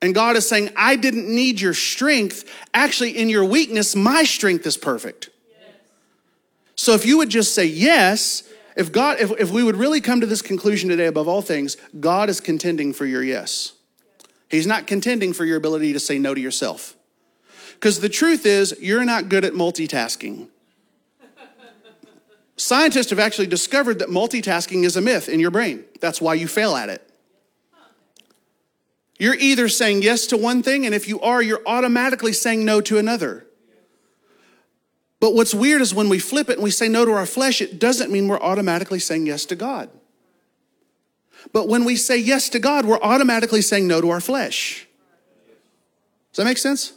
[0.03, 2.45] And God is saying, I didn't need your strength.
[2.75, 5.31] Actually, in your weakness, my strength is perfect.
[6.75, 8.43] So if you would just say yes,
[8.77, 11.77] if God, if, if we would really come to this conclusion today above all things,
[12.01, 13.75] God is contending for your yes.
[14.49, 16.97] He's not contending for your ability to say no to yourself.
[17.75, 20.49] Because the truth is, you're not good at multitasking.
[22.63, 25.85] Scientists have actually discovered that multitasking is a myth in your brain.
[26.01, 27.03] That's why you fail at it.
[29.19, 32.81] You're either saying yes to one thing, and if you are, you're automatically saying no
[32.83, 33.45] to another.
[35.19, 37.61] But what's weird is when we flip it and we say no to our flesh,
[37.61, 39.91] it doesn't mean we're automatically saying yes to God.
[41.53, 44.87] But when we say yes to God, we're automatically saying no to our flesh.
[46.31, 46.93] Does that make sense?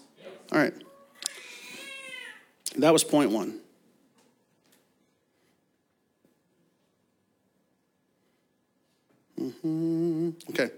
[0.51, 0.75] All right.
[2.77, 3.61] That was point one.
[9.51, 10.29] Mm-hmm.
[10.51, 10.69] Okay.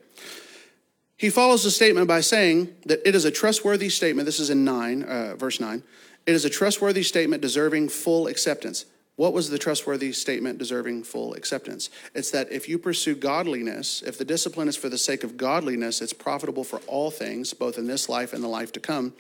[1.18, 4.26] He follows the statement by saying that it is a trustworthy statement.
[4.26, 5.82] This is in 9, uh, verse 9.
[6.28, 8.86] It is a trustworthy statement deserving full acceptance.
[9.16, 11.90] What was the trustworthy statement deserving full acceptance?
[12.14, 16.02] It's that if you pursue godliness, if the discipline is for the sake of godliness,
[16.02, 19.14] it's profitable for all things, both in this life and the life to come.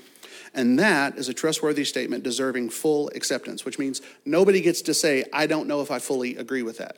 [0.53, 5.25] And that is a trustworthy statement deserving full acceptance, which means nobody gets to say,
[5.33, 6.97] I don't know if I fully agree with that.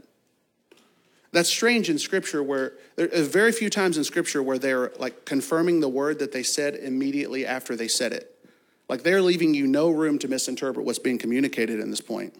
[1.32, 5.26] That's strange in Scripture where there are very few times in Scripture where they're like
[5.26, 8.36] confirming the word that they said immediately after they said it.
[8.88, 12.34] Like they're leaving you no room to misinterpret what's being communicated in this point.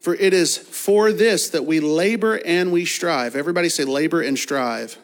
[0.00, 3.36] For it is for this that we labor and we strive.
[3.36, 4.96] Everybody say labor and strive.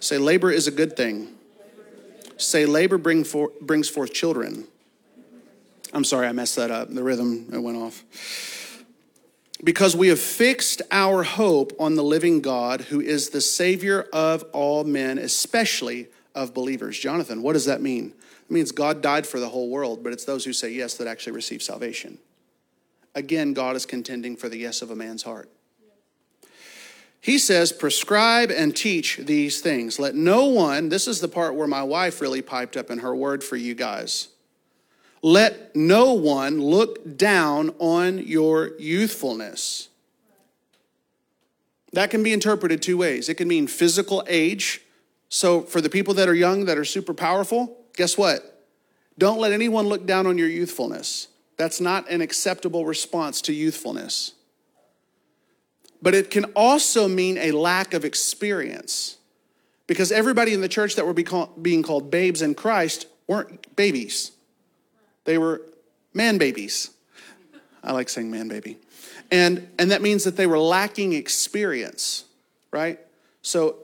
[0.00, 1.36] Say labor is a good thing.
[2.38, 4.66] Say, labor bring for, brings forth children.
[5.92, 6.92] I'm sorry, I messed that up.
[6.92, 8.04] The rhythm it went off.
[9.64, 14.44] Because we have fixed our hope on the living God, who is the Savior of
[14.52, 16.98] all men, especially of believers.
[16.98, 18.12] Jonathan, what does that mean?
[18.48, 21.08] It means God died for the whole world, but it's those who say yes that
[21.08, 22.18] actually receive salvation.
[23.14, 25.50] Again, God is contending for the yes of a man's heart.
[27.18, 29.98] He says, prescribe and teach these things.
[29.98, 33.16] Let no one, this is the part where my wife really piped up in her
[33.16, 34.28] word for you guys.
[35.22, 39.88] Let no one look down on your youthfulness.
[41.92, 43.28] That can be interpreted two ways.
[43.28, 44.82] It can mean physical age.
[45.28, 48.64] So, for the people that are young, that are super powerful, guess what?
[49.18, 51.28] Don't let anyone look down on your youthfulness.
[51.56, 54.32] That's not an acceptable response to youthfulness.
[56.02, 59.16] But it can also mean a lack of experience.
[59.86, 64.32] Because everybody in the church that were being called babes in Christ weren't babies,
[65.26, 65.62] they were
[66.14, 66.90] man babies.
[67.84, 68.78] I like saying man baby.
[69.30, 72.24] And, and that means that they were lacking experience,
[72.70, 72.98] right?
[73.42, 73.76] So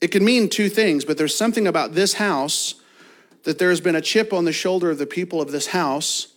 [0.00, 2.76] it can mean two things, but there's something about this house
[3.44, 6.28] that there's been a chip on the shoulder of the people of this house.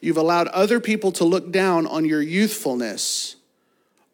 [0.00, 3.36] You've allowed other people to look down on your youthfulness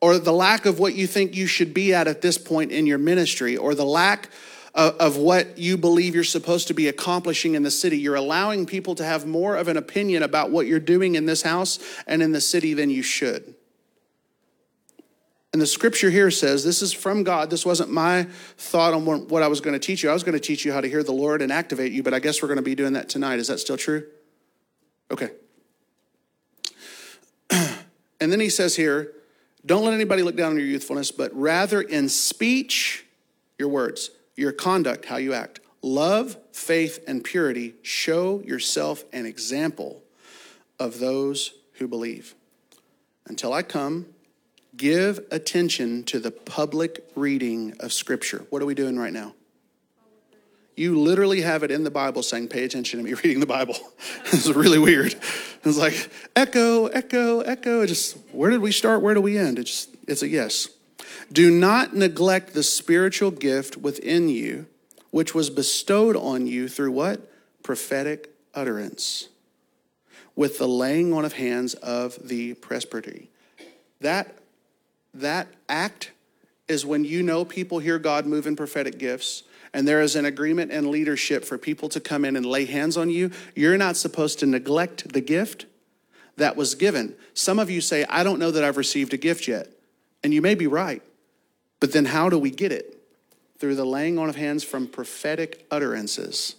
[0.00, 2.86] or the lack of what you think you should be at at this point in
[2.86, 4.28] your ministry, or the lack
[4.74, 7.96] of, of, what you believe you're supposed to be accomplishing in the city.
[7.96, 11.42] You're allowing people to have more of an opinion about what you're doing in this
[11.42, 13.54] house and in the city than you should.
[15.52, 17.48] And the scripture here says, this is from God.
[17.48, 18.24] This wasn't my
[18.56, 20.10] thought on what I was going to teach you.
[20.10, 22.12] I was going to teach you how to hear the Lord and activate you, but
[22.12, 23.38] I guess we're going to be doing that tonight.
[23.38, 24.04] Is that still true?
[25.12, 25.30] Okay.
[27.50, 29.12] and then he says here,
[29.64, 33.06] don't let anybody look down on your youthfulness, but rather in speech,
[33.56, 40.02] your words, your conduct, how you act, love, faith, and purity, show yourself an example
[40.78, 42.34] of those who believe.
[43.26, 44.06] Until I come,
[44.76, 48.44] give attention to the public reading of Scripture.
[48.50, 49.34] What are we doing right now?
[50.76, 53.76] You literally have it in the Bible saying, pay attention to me reading the Bible.
[54.26, 55.14] it's really weird.
[55.62, 57.86] It's like echo, echo, echo.
[57.86, 59.00] Just where did we start?
[59.00, 59.58] Where do we end?
[59.58, 60.68] It's just, it's a yes.
[61.32, 64.66] Do not neglect the spiritual gift within you,
[65.10, 67.20] which was bestowed on you through what?
[67.62, 69.28] Prophetic utterance.
[70.36, 73.30] With the laying on of hands of the presbytery.
[74.00, 74.38] That
[75.14, 76.10] that act
[76.66, 80.24] is when you know people hear God move in prophetic gifts and there is an
[80.24, 83.96] agreement and leadership for people to come in and lay hands on you, you're not
[83.96, 85.66] supposed to neglect the gift
[86.36, 87.14] that was given.
[87.34, 89.68] Some of you say, I don't know that I've received a gift yet.
[90.22, 91.02] And you may be right.
[91.84, 92.98] But then how do we get it?
[93.58, 96.56] Through the laying on of hands from prophetic utterances.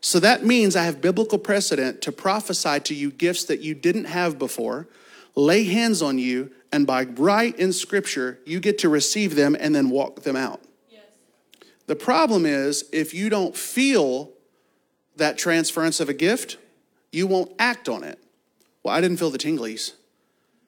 [0.00, 4.06] So that means I have biblical precedent to prophesy to you gifts that you didn't
[4.06, 4.88] have before,
[5.36, 9.72] lay hands on you, and by right in scripture, you get to receive them and
[9.72, 10.60] then walk them out.
[11.86, 14.32] The problem is if you don't feel
[15.14, 16.56] that transference of a gift,
[17.12, 18.18] you won't act on it.
[18.82, 19.92] Well, I didn't feel the tinglies.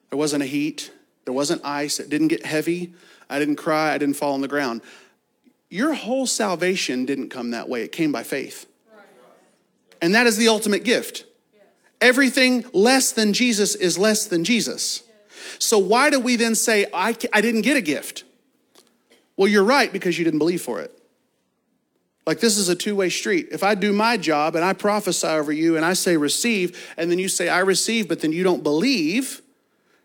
[0.09, 0.93] There wasn't a heat,
[1.25, 2.93] there wasn't ice, it didn't get heavy.
[3.29, 4.81] I didn't cry, I didn't fall on the ground.
[5.69, 8.65] Your whole salvation didn't come that way, it came by faith.
[10.01, 11.25] And that is the ultimate gift.
[12.01, 15.03] Everything less than Jesus is less than Jesus.
[15.57, 18.23] So, why do we then say, I, I didn't get a gift?
[19.37, 20.91] Well, you're right because you didn't believe for it.
[22.25, 23.49] Like this is a two way street.
[23.51, 27.11] If I do my job and I prophesy over you and I say receive, and
[27.11, 29.41] then you say I receive, but then you don't believe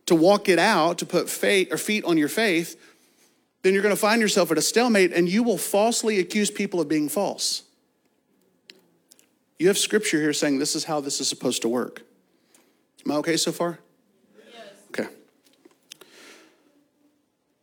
[0.07, 2.79] to walk it out, to put faith or feet on your faith,
[3.63, 6.81] then you're going to find yourself at a stalemate and you will falsely accuse people
[6.81, 7.63] of being false.
[9.59, 12.03] You have scripture here saying this is how this is supposed to work.
[13.05, 13.79] Am I okay so far?
[14.53, 14.67] Yes.
[14.89, 15.09] Okay.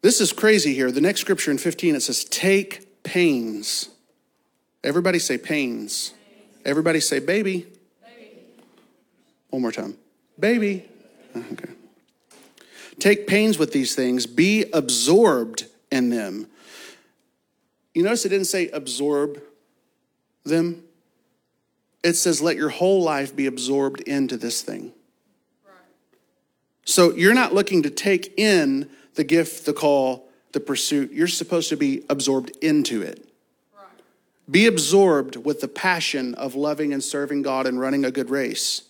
[0.01, 0.91] This is crazy here.
[0.91, 3.89] The next scripture in 15 it says, Take pains
[4.87, 6.13] Everybody say pains.
[6.63, 7.67] Everybody say baby.
[8.05, 8.41] baby.
[9.49, 9.97] One more time.
[10.39, 10.85] Baby.
[11.51, 11.69] Okay.
[12.97, 16.47] Take pains with these things, be absorbed in them.
[17.93, 19.41] You notice it didn't say absorb
[20.43, 20.83] them.
[22.03, 24.93] It says let your whole life be absorbed into this thing.
[26.85, 31.11] So you're not looking to take in the gift, the call, the pursuit.
[31.11, 33.27] You're supposed to be absorbed into it.
[34.49, 38.83] Be absorbed with the passion of loving and serving God and running a good race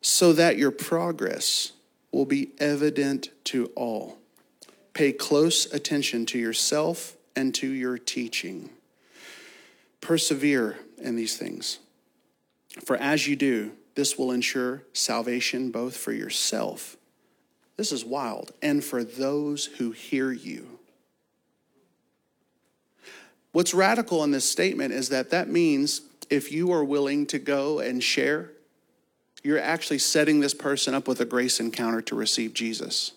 [0.00, 1.72] so that your progress
[2.12, 4.18] will be evident to all.
[4.94, 8.70] Pay close attention to yourself and to your teaching.
[10.00, 11.78] Persevere in these things.
[12.84, 16.96] For as you do, this will ensure salvation both for yourself.
[17.76, 18.52] This is wild.
[18.62, 20.78] And for those who hear you.
[23.52, 27.80] What's radical in this statement is that that means if you are willing to go
[27.80, 28.52] and share,
[29.42, 33.12] you're actually setting this person up with a grace encounter to receive Jesus.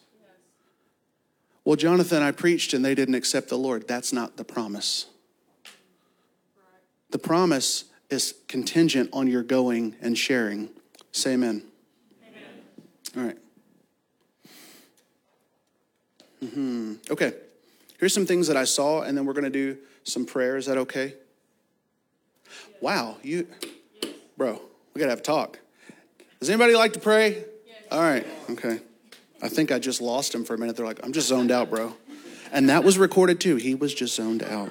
[1.65, 3.87] Well, Jonathan, I preached and they didn't accept the Lord.
[3.87, 5.07] That's not the promise.
[7.11, 10.69] The promise is contingent on your going and sharing.
[11.11, 11.63] Say amen.
[12.27, 12.43] amen.
[13.15, 13.37] All right.
[16.43, 16.93] Mm-hmm.
[17.11, 17.33] Okay.
[17.99, 20.57] Here's some things that I saw, and then we're going to do some prayer.
[20.57, 21.13] Is that okay?
[22.43, 22.81] Yes.
[22.81, 23.47] Wow, you,
[24.01, 24.11] yes.
[24.37, 24.61] bro,
[24.93, 25.59] we got to have a talk.
[26.43, 27.45] Does anybody like to pray?
[27.65, 27.77] Yes.
[27.89, 28.81] All right, okay.
[29.41, 30.75] I think I just lost him for a minute.
[30.75, 31.95] They're like, I'm just zoned out, bro.
[32.51, 33.55] And that was recorded too.
[33.55, 34.69] He was just zoned out.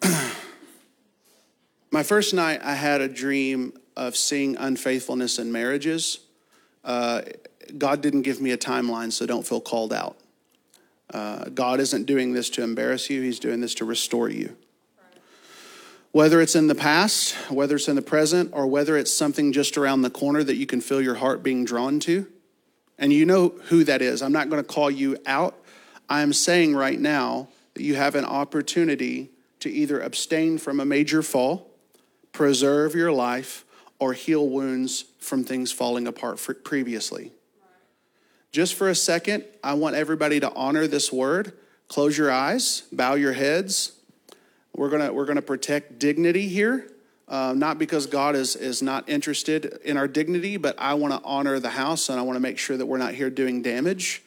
[1.90, 6.20] My first night, I had a dream of seeing unfaithfulness in marriages.
[6.82, 7.20] Uh,
[7.76, 10.16] God didn't give me a timeline, so don't feel called out.
[11.12, 14.56] Uh, God isn't doing this to embarrass you, He's doing this to restore you.
[16.12, 19.78] Whether it's in the past, whether it's in the present, or whether it's something just
[19.78, 22.26] around the corner that you can feel your heart being drawn to,
[22.98, 24.20] and you know who that is.
[24.20, 25.56] I'm not going to call you out.
[26.08, 29.30] I'm saying right now that you have an opportunity
[29.60, 31.70] to either abstain from a major fall,
[32.32, 33.64] preserve your life,
[34.00, 37.30] or heal wounds from things falling apart previously.
[38.50, 41.52] Just for a second, I want everybody to honor this word.
[41.86, 43.92] Close your eyes, bow your heads.
[44.74, 46.90] We're gonna, we're gonna protect dignity here.
[47.28, 51.20] Uh, not because God is, is not interested in our dignity, but I want to
[51.24, 54.24] honor the house and I want to make sure that we're not here doing damage.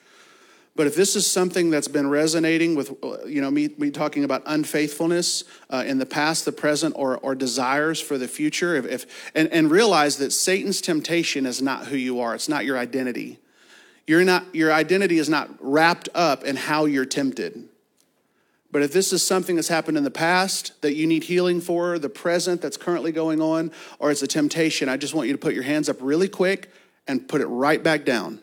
[0.76, 2.96] But if this is something that's been resonating with,
[3.28, 7.36] you know, me, me talking about unfaithfulness uh, in the past, the present, or, or
[7.36, 11.98] desires for the future, if, if and, and realize that Satan's temptation is not who
[11.98, 13.38] you are, it's not your identity.
[14.08, 17.70] You're not, your identity is not wrapped up in how you're tempted.
[18.74, 22.00] But if this is something that's happened in the past that you need healing for,
[22.00, 25.38] the present that's currently going on, or it's a temptation, I just want you to
[25.38, 26.72] put your hands up really quick
[27.08, 28.40] and put it right back down.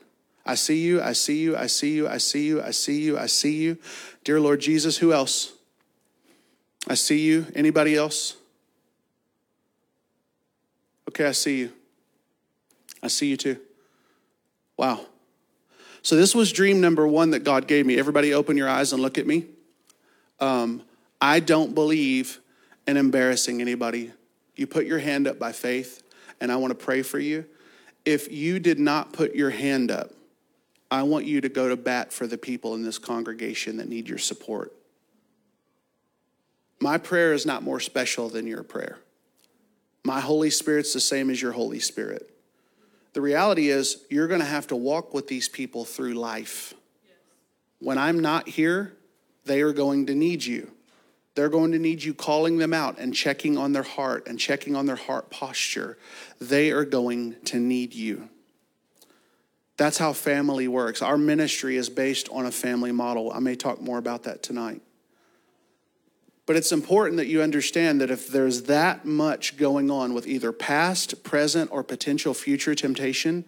[0.46, 3.18] I see you, I see you, I see you, I see you, I see you,
[3.18, 3.76] I see you.
[4.22, 5.52] Dear Lord Jesus, who else?
[6.86, 7.48] I see you.
[7.56, 8.36] Anybody else?
[11.08, 11.72] Okay, I see you.
[13.02, 13.58] I see you too.
[14.76, 15.06] Wow.
[16.02, 17.98] So, this was dream number one that God gave me.
[17.98, 19.46] Everybody, open your eyes and look at me.
[20.40, 20.82] Um,
[21.20, 22.40] I don't believe
[22.86, 24.12] in embarrassing anybody.
[24.56, 26.02] You put your hand up by faith,
[26.40, 27.44] and I want to pray for you.
[28.04, 30.10] If you did not put your hand up,
[30.90, 34.08] I want you to go to bat for the people in this congregation that need
[34.08, 34.72] your support.
[36.80, 38.98] My prayer is not more special than your prayer.
[40.02, 42.28] My Holy Spirit's the same as your Holy Spirit.
[43.12, 46.74] The reality is, you're going to have to walk with these people through life.
[47.78, 48.94] When I'm not here,
[49.44, 50.70] they are going to need you.
[51.34, 54.74] They're going to need you calling them out and checking on their heart and checking
[54.74, 55.96] on their heart posture.
[56.40, 58.28] They are going to need you.
[59.76, 61.00] That's how family works.
[61.00, 63.32] Our ministry is based on a family model.
[63.32, 64.82] I may talk more about that tonight.
[66.44, 70.52] But it's important that you understand that if there's that much going on with either
[70.52, 73.44] past, present, or potential future temptation,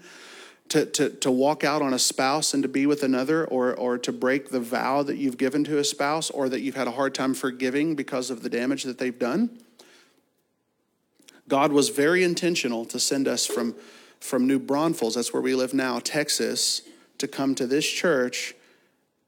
[0.72, 3.98] to, to, to walk out on a spouse and to be with another, or, or
[3.98, 6.92] to break the vow that you've given to a spouse, or that you've had a
[6.92, 9.50] hard time forgiving because of the damage that they've done,
[11.46, 13.74] God was very intentional to send us from,
[14.18, 16.80] from New Braunfels, that's where we live now, Texas,
[17.18, 18.54] to come to this church.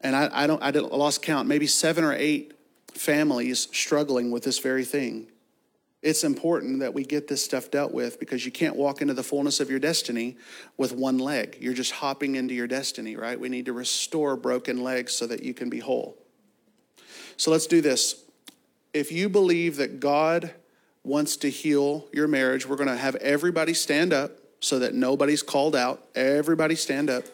[0.01, 2.55] And I, I don't I lost count, maybe seven or eight
[2.95, 5.27] families struggling with this very thing.
[6.05, 9.23] It's important that we get this stuff dealt with because you can't walk into the
[9.23, 10.37] fullness of your destiny
[10.77, 11.57] with one leg.
[11.61, 13.41] You're just hopping into your destiny, right?
[13.41, 16.19] We need to restore broken legs so that you can be whole.
[17.39, 18.23] So let's do this.
[18.93, 20.53] If you believe that God
[21.05, 25.43] wants to heal your marriage, we're going to have everybody stand up so that nobody's
[25.43, 26.07] called out.
[26.15, 27.25] Everybody stand up.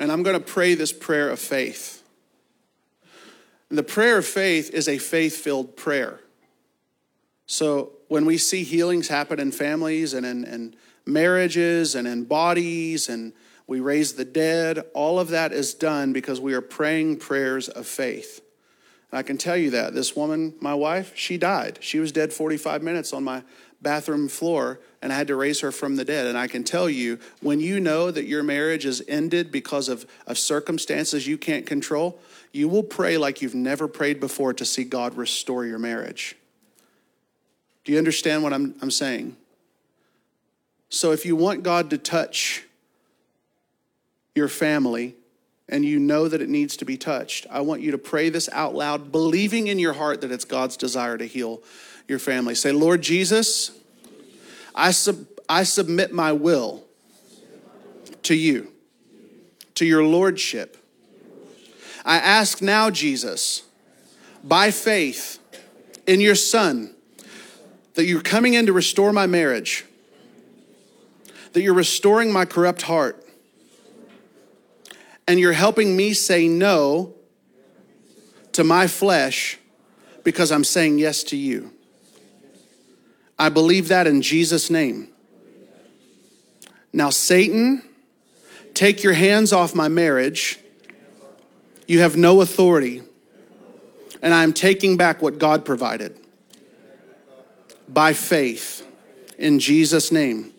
[0.00, 1.97] And I'm going to pray this prayer of faith.
[3.70, 6.20] The prayer of faith is a faith filled prayer.
[7.46, 13.08] So when we see healings happen in families and in, in marriages and in bodies
[13.08, 13.32] and
[13.66, 17.86] we raise the dead, all of that is done because we are praying prayers of
[17.86, 18.40] faith.
[19.10, 19.94] And I can tell you that.
[19.94, 21.78] This woman, my wife, she died.
[21.80, 23.42] She was dead 45 minutes on my
[23.80, 26.26] bathroom floor, and I had to raise her from the dead.
[26.26, 30.06] And I can tell you, when you know that your marriage is ended because of,
[30.26, 32.18] of circumstances you can't control,
[32.52, 36.36] you will pray like you've never prayed before to see God restore your marriage.
[37.84, 39.36] Do you understand what I'm, I'm saying?
[40.88, 42.64] So if you want God to touch
[44.34, 45.14] your family,
[45.68, 48.48] and you know that it needs to be touched, I want you to pray this
[48.52, 51.62] out loud, believing in your heart that it's God's desire to heal
[52.08, 52.54] your family.
[52.54, 53.70] Say, Lord Jesus,
[54.74, 56.84] I, sub- I submit my will
[58.24, 58.72] to you,
[59.74, 60.76] to your lordship.
[62.04, 63.62] I ask now, Jesus,
[64.42, 65.38] by faith
[66.06, 66.94] in your Son,
[67.94, 69.84] that you're coming in to restore my marriage,
[71.52, 73.24] that you're restoring my corrupt heart
[75.26, 77.14] and you're helping me say no
[78.52, 79.58] to my flesh
[80.24, 81.72] because I'm saying yes to you.
[83.38, 85.08] I believe that in Jesus' name.
[86.92, 87.82] Now, Satan,
[88.74, 90.58] take your hands off my marriage.
[91.86, 93.02] You have no authority.
[94.20, 96.18] And I am taking back what God provided
[97.88, 98.86] by faith
[99.38, 100.52] in Jesus' name.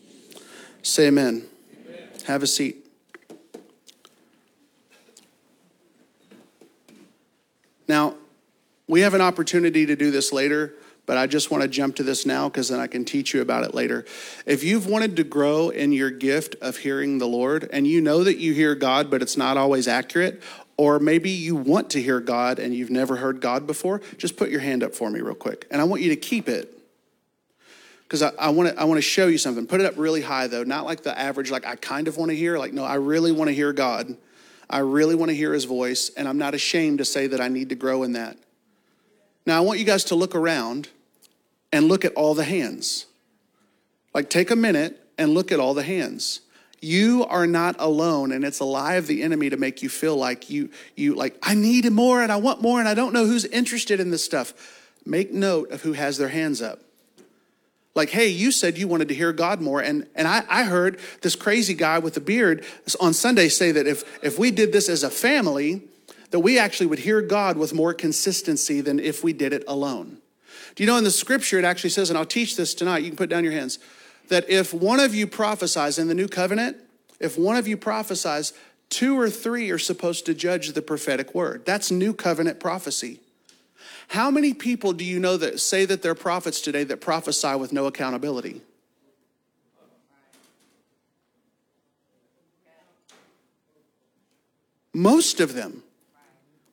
[0.81, 1.45] Say amen.
[1.85, 2.09] amen.
[2.25, 2.85] Have a seat.
[7.87, 8.15] Now,
[8.87, 10.75] we have an opportunity to do this later,
[11.09, 13.41] but I just want to jump to this now because then I can teach you
[13.41, 14.05] about it later.
[14.45, 18.23] If you've wanted to grow in your gift of hearing the Lord and you know
[18.23, 20.39] that you hear God, but it's not always accurate,
[20.77, 24.51] or maybe you want to hear God and you've never heard God before, just put
[24.51, 25.65] your hand up for me real quick.
[25.71, 26.77] And I want you to keep it
[28.03, 29.65] because I, I want to I want to show you something.
[29.65, 32.29] Put it up really high though, not like the average, like I kind of want
[32.29, 32.59] to hear.
[32.59, 34.15] Like no, I really want to hear God.
[34.69, 37.47] I really want to hear his voice, and I'm not ashamed to say that I
[37.47, 38.37] need to grow in that.
[39.47, 40.89] Now, I want you guys to look around
[41.71, 43.05] and look at all the hands.
[44.13, 46.41] Like, take a minute and look at all the hands.
[46.81, 50.15] You are not alone, and it's a lie of the enemy to make you feel
[50.15, 53.25] like you, you like, I need more and I want more, and I don't know
[53.25, 54.53] who's interested in this stuff.
[55.05, 56.79] Make note of who has their hands up
[57.95, 60.99] like hey you said you wanted to hear god more and, and I, I heard
[61.21, 62.63] this crazy guy with a beard
[62.99, 65.81] on sunday say that if, if we did this as a family
[66.31, 70.19] that we actually would hear god with more consistency than if we did it alone
[70.79, 73.09] do you know in the scripture it actually says and i'll teach this tonight you
[73.09, 73.79] can put down your hands
[74.29, 76.77] that if one of you prophesies in the new covenant
[77.19, 78.53] if one of you prophesies
[78.87, 83.19] two or three are supposed to judge the prophetic word that's new covenant prophecy
[84.09, 87.71] how many people do you know that say that they're prophets today that prophesy with
[87.71, 88.61] no accountability?
[94.93, 95.83] Most of them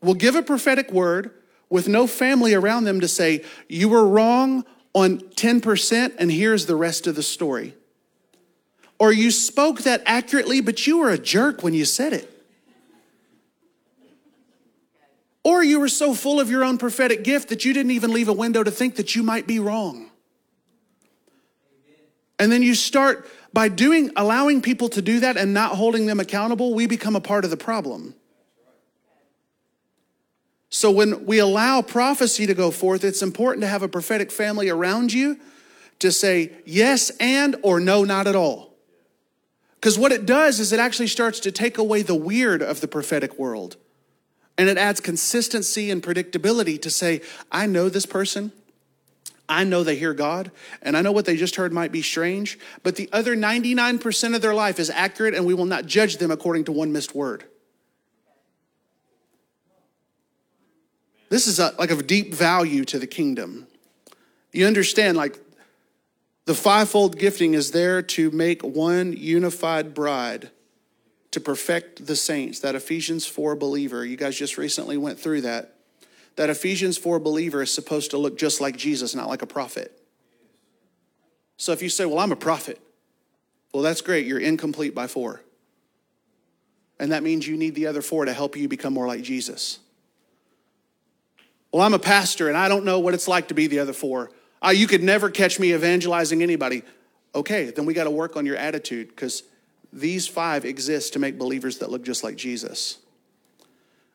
[0.01, 1.31] will give a prophetic word
[1.69, 4.65] with no family around them to say, You were wrong
[4.95, 7.75] on 10%, and here's the rest of the story.
[8.99, 12.33] Or you spoke that accurately, but you were a jerk when you said it.
[15.45, 18.29] Or you were so full of your own prophetic gift that you didn't even leave
[18.29, 20.11] a window to think that you might be wrong.
[22.39, 26.21] And then you start by doing allowing people to do that and not holding them
[26.21, 28.15] accountable, we become a part of the problem.
[30.69, 34.69] So when we allow prophecy to go forth, it's important to have a prophetic family
[34.69, 35.39] around you
[36.01, 38.75] to say yes and or no, not at all.
[39.75, 42.89] Because what it does is it actually starts to take away the weird of the
[42.89, 43.77] prophetic world.
[44.59, 47.21] And it adds consistency and predictability to say,
[47.53, 48.53] I know this person.
[49.49, 50.51] I know they hear God,
[50.83, 54.43] and I know what they just heard might be strange, but the other 99% of
[54.43, 57.45] their life is accurate, and we will not judge them according to one missed word.
[61.29, 63.67] This is a, like of deep value to the kingdom.
[64.53, 65.39] You understand, like,
[66.47, 70.51] the fivefold gifting is there to make one unified bride
[71.33, 74.05] to perfect the saints, that Ephesians 4 believer.
[74.05, 75.75] You guys just recently went through that.
[76.37, 79.93] That Ephesians 4 believer is supposed to look just like Jesus, not like a prophet.
[81.57, 82.81] So if you say, Well, I'm a prophet,
[83.73, 84.27] well, that's great.
[84.27, 85.43] You're incomplete by four.
[86.99, 89.81] And that means you need the other four to help you become more like Jesus.
[91.77, 93.93] Well, I'm a pastor and I don't know what it's like to be the other
[93.93, 94.31] four.
[94.65, 96.83] Uh, you could never catch me evangelizing anybody.
[97.35, 99.43] Okay, then we got to work on your attitude because
[99.93, 102.97] these five exist to make believers that look just like Jesus.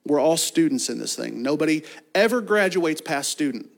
[0.07, 1.43] We're all students in this thing.
[1.43, 1.83] Nobody
[2.15, 3.69] ever graduates past student.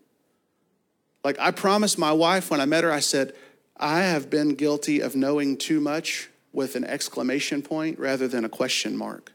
[1.25, 3.33] Like I promised my wife when I met her, I said,
[3.75, 8.49] I have been guilty of knowing too much with an exclamation point rather than a
[8.49, 9.33] question mark.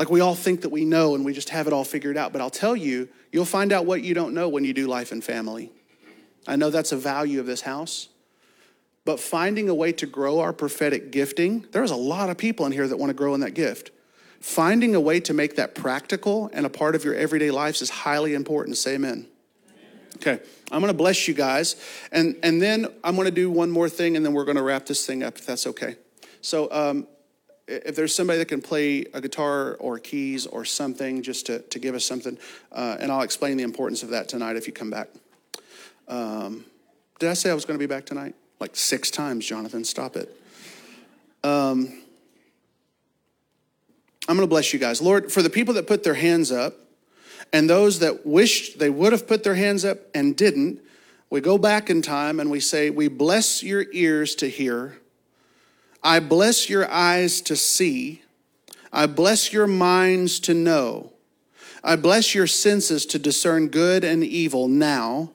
[0.00, 2.32] Like we all think that we know and we just have it all figured out.
[2.32, 5.12] But I'll tell you, you'll find out what you don't know when you do life
[5.12, 5.70] and family.
[6.48, 8.08] I know that's a value of this house.
[9.04, 12.72] But finding a way to grow our prophetic gifting, there's a lot of people in
[12.72, 13.90] here that want to grow in that gift.
[14.40, 17.90] Finding a way to make that practical and a part of your everyday lives is
[17.90, 18.78] highly important.
[18.78, 19.26] Say amen.
[20.16, 20.40] Okay,
[20.72, 21.76] I'm going to bless you guys.
[22.10, 24.62] And, and then I'm going to do one more thing, and then we're going to
[24.62, 25.96] wrap this thing up, if that's okay.
[26.40, 27.06] So, um,
[27.70, 31.78] if there's somebody that can play a guitar or keys or something just to, to
[31.78, 32.36] give us something,
[32.72, 35.08] uh, and I'll explain the importance of that tonight if you come back.
[36.08, 36.64] Um,
[37.18, 38.34] did I say I was going to be back tonight?
[38.58, 39.84] Like six times, Jonathan.
[39.84, 40.28] Stop it.
[41.44, 42.02] Um,
[44.28, 45.00] I'm going to bless you guys.
[45.00, 46.74] Lord, for the people that put their hands up
[47.52, 50.80] and those that wished they would have put their hands up and didn't,
[51.30, 54.98] we go back in time and we say, We bless your ears to hear.
[56.02, 58.22] I bless your eyes to see.
[58.92, 61.12] I bless your minds to know.
[61.82, 65.32] I bless your senses to discern good and evil now.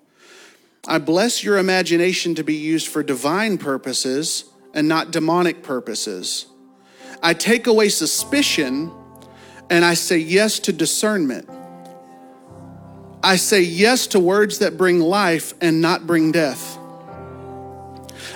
[0.88, 6.46] I bless your imagination to be used for divine purposes and not demonic purposes.
[7.24, 8.92] I take away suspicion
[9.70, 11.50] and I say yes to discernment.
[13.24, 16.75] I say yes to words that bring life and not bring death.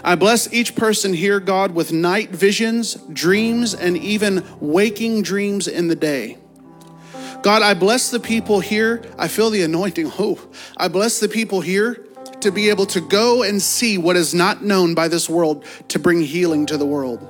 [0.03, 5.87] I bless each person here, God, with night visions, dreams, and even waking dreams in
[5.87, 6.37] the day.
[7.41, 9.03] God, I bless the people here.
[9.17, 10.11] I feel the anointing.
[10.19, 10.39] Oh,
[10.75, 12.05] I bless the people here
[12.41, 15.99] to be able to go and see what is not known by this world to
[15.99, 17.25] bring healing to the world.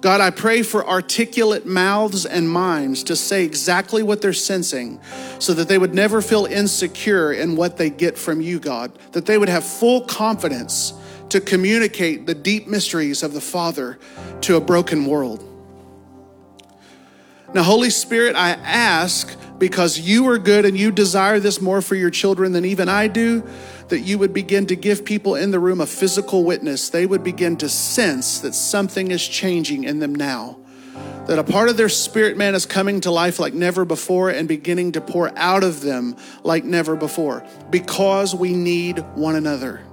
[0.00, 5.00] God, I pray for articulate mouths and minds to say exactly what they're sensing
[5.38, 9.26] so that they would never feel insecure in what they get from you, God, that
[9.26, 10.92] they would have full confidence
[11.30, 13.98] to communicate the deep mysteries of the Father
[14.42, 15.42] to a broken world.
[17.54, 21.94] Now, Holy Spirit, I ask because you are good and you desire this more for
[21.94, 23.46] your children than even I do
[23.88, 26.90] that you would begin to give people in the room a physical witness.
[26.90, 30.58] They would begin to sense that something is changing in them now.
[31.28, 34.46] That a part of their spirit man is coming to life like never before and
[34.46, 39.85] beginning to pour out of them like never before because we need one another.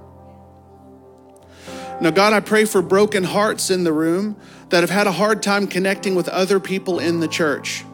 [2.00, 4.36] Now, God, I pray for broken hearts in the room
[4.70, 7.84] that have had a hard time connecting with other people in the church.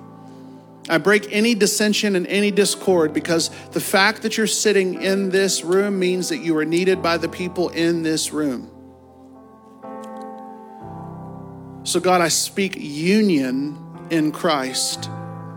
[0.89, 5.63] I break any dissension and any discord because the fact that you're sitting in this
[5.63, 8.71] room means that you are needed by the people in this room.
[11.85, 13.79] So, God, I speak union
[14.11, 15.09] in Christ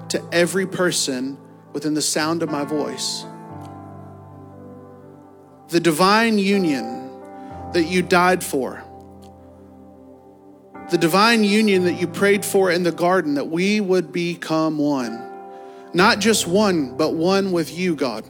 [0.09, 1.37] to every person
[1.71, 3.25] within the sound of my voice.
[5.69, 7.02] The divine union
[7.73, 8.83] that you died for,
[10.91, 15.29] the divine union that you prayed for in the garden, that we would become one.
[15.93, 18.25] Not just one, but one with you, God.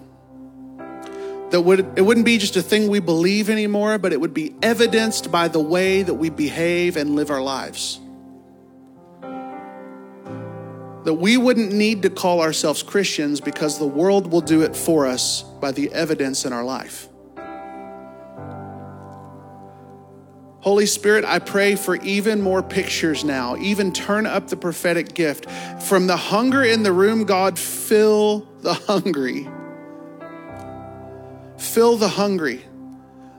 [1.51, 4.55] That would, it wouldn't be just a thing we believe anymore, but it would be
[4.61, 7.99] evidenced by the way that we behave and live our lives.
[11.03, 15.05] That we wouldn't need to call ourselves Christians because the world will do it for
[15.05, 17.07] us by the evidence in our life.
[20.63, 23.57] Holy Spirit, I pray for even more pictures now.
[23.57, 25.49] Even turn up the prophetic gift.
[25.83, 29.49] From the hunger in the room, God, fill the hungry.
[31.57, 32.63] Fill the hungry.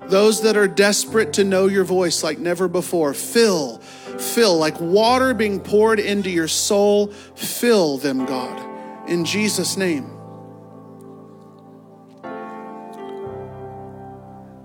[0.09, 3.79] Those that are desperate to know your voice like never before, fill,
[4.19, 7.07] fill, like water being poured into your soul.
[7.37, 10.11] Fill them, God, in Jesus' name.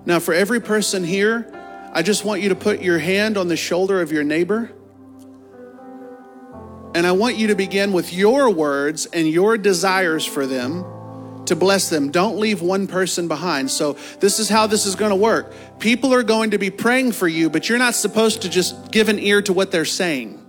[0.06, 1.56] Now, for every person here,
[1.92, 4.72] I just want you to put your hand on the shoulder of your neighbor.
[6.94, 10.84] And I want you to begin with your words and your desires for them
[11.46, 12.12] to bless them.
[12.12, 13.72] Don't leave one person behind.
[13.72, 15.52] So, this is how this is going to work.
[15.80, 19.10] People are going to be praying for you, but you're not supposed to just give
[19.10, 20.44] an ear to what they're saying.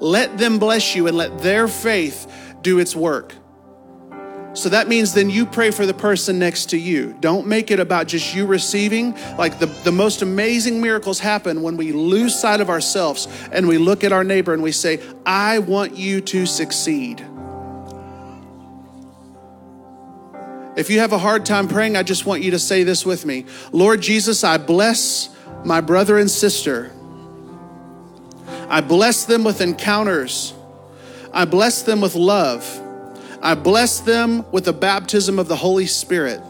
[0.00, 2.30] Let them bless you and let their faith
[2.62, 3.34] do its work.
[4.58, 7.16] So that means then you pray for the person next to you.
[7.20, 9.14] Don't make it about just you receiving.
[9.36, 13.78] Like the, the most amazing miracles happen when we lose sight of ourselves and we
[13.78, 17.24] look at our neighbor and we say, I want you to succeed.
[20.76, 23.24] If you have a hard time praying, I just want you to say this with
[23.24, 25.28] me Lord Jesus, I bless
[25.64, 26.90] my brother and sister.
[28.68, 30.52] I bless them with encounters.
[31.32, 32.86] I bless them with love.
[33.40, 36.40] I bless them with the baptism of the Holy Spirit.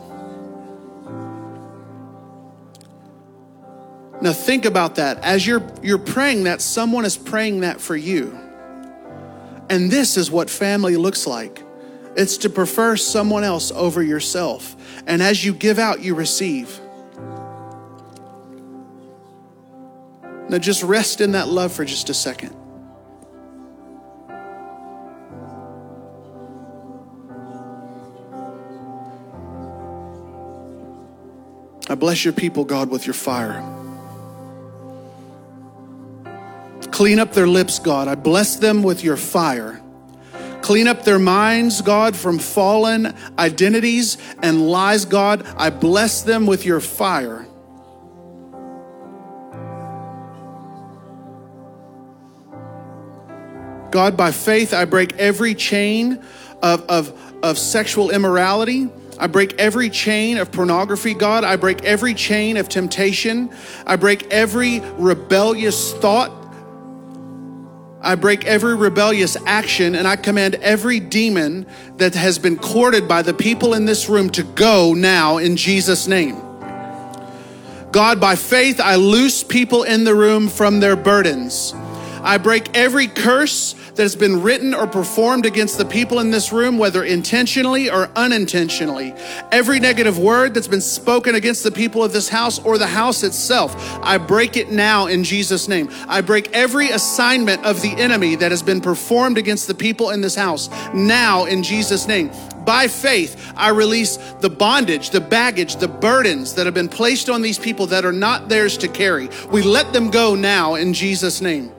[4.21, 5.23] Now think about that.
[5.23, 8.37] As you're you're praying that, someone is praying that for you.
[9.71, 11.63] And this is what family looks like
[12.17, 14.75] it's to prefer someone else over yourself.
[15.07, 16.81] And as you give out, you receive.
[20.49, 22.57] Now just rest in that love for just a second.
[31.89, 33.65] I bless your people, God, with your fire.
[36.91, 38.09] Clean up their lips, God.
[38.09, 39.81] I bless them with your fire.
[40.63, 45.47] Clean up their minds, God, from fallen identities and lies, God.
[45.57, 47.47] I bless them with your fire.
[53.91, 56.23] God, by faith, I break every chain
[56.63, 58.91] of, of, of sexual immorality.
[59.19, 61.43] I break every chain of pornography, God.
[61.45, 63.51] I break every chain of temptation.
[63.85, 66.33] I break every rebellious thought.
[68.01, 71.67] I break every rebellious action and I command every demon
[71.97, 76.07] that has been courted by the people in this room to go now in Jesus'
[76.07, 76.41] name.
[77.91, 81.75] God, by faith, I loose people in the room from their burdens.
[82.23, 86.53] I break every curse that has been written or performed against the people in this
[86.53, 89.13] room, whether intentionally or unintentionally.
[89.51, 93.25] Every negative word that's been spoken against the people of this house or the house
[93.25, 95.91] itself, I break it now in Jesus' name.
[96.07, 100.21] I break every assignment of the enemy that has been performed against the people in
[100.21, 102.31] this house now in Jesus' name.
[102.65, 107.43] By faith, I release the bondage, the baggage, the burdens that have been placed on
[107.43, 109.29] these people that are not theirs to carry.
[109.51, 111.73] We let them go now in Jesus' name.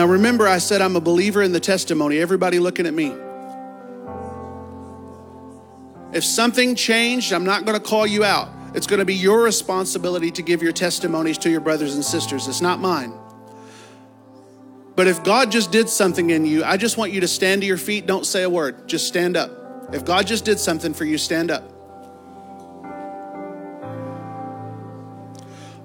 [0.00, 2.20] Now, remember, I said I'm a believer in the testimony.
[2.20, 3.14] Everybody looking at me.
[6.14, 8.48] If something changed, I'm not going to call you out.
[8.74, 12.48] It's going to be your responsibility to give your testimonies to your brothers and sisters.
[12.48, 13.12] It's not mine.
[14.96, 17.66] But if God just did something in you, I just want you to stand to
[17.66, 18.06] your feet.
[18.06, 18.88] Don't say a word.
[18.88, 19.50] Just stand up.
[19.92, 21.70] If God just did something for you, stand up.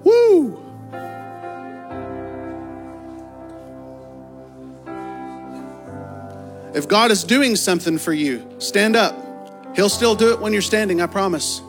[0.02, 0.65] Woo!
[6.76, 9.16] If God is doing something for you, stand up.
[9.74, 11.62] He'll still do it when you're standing, I promise.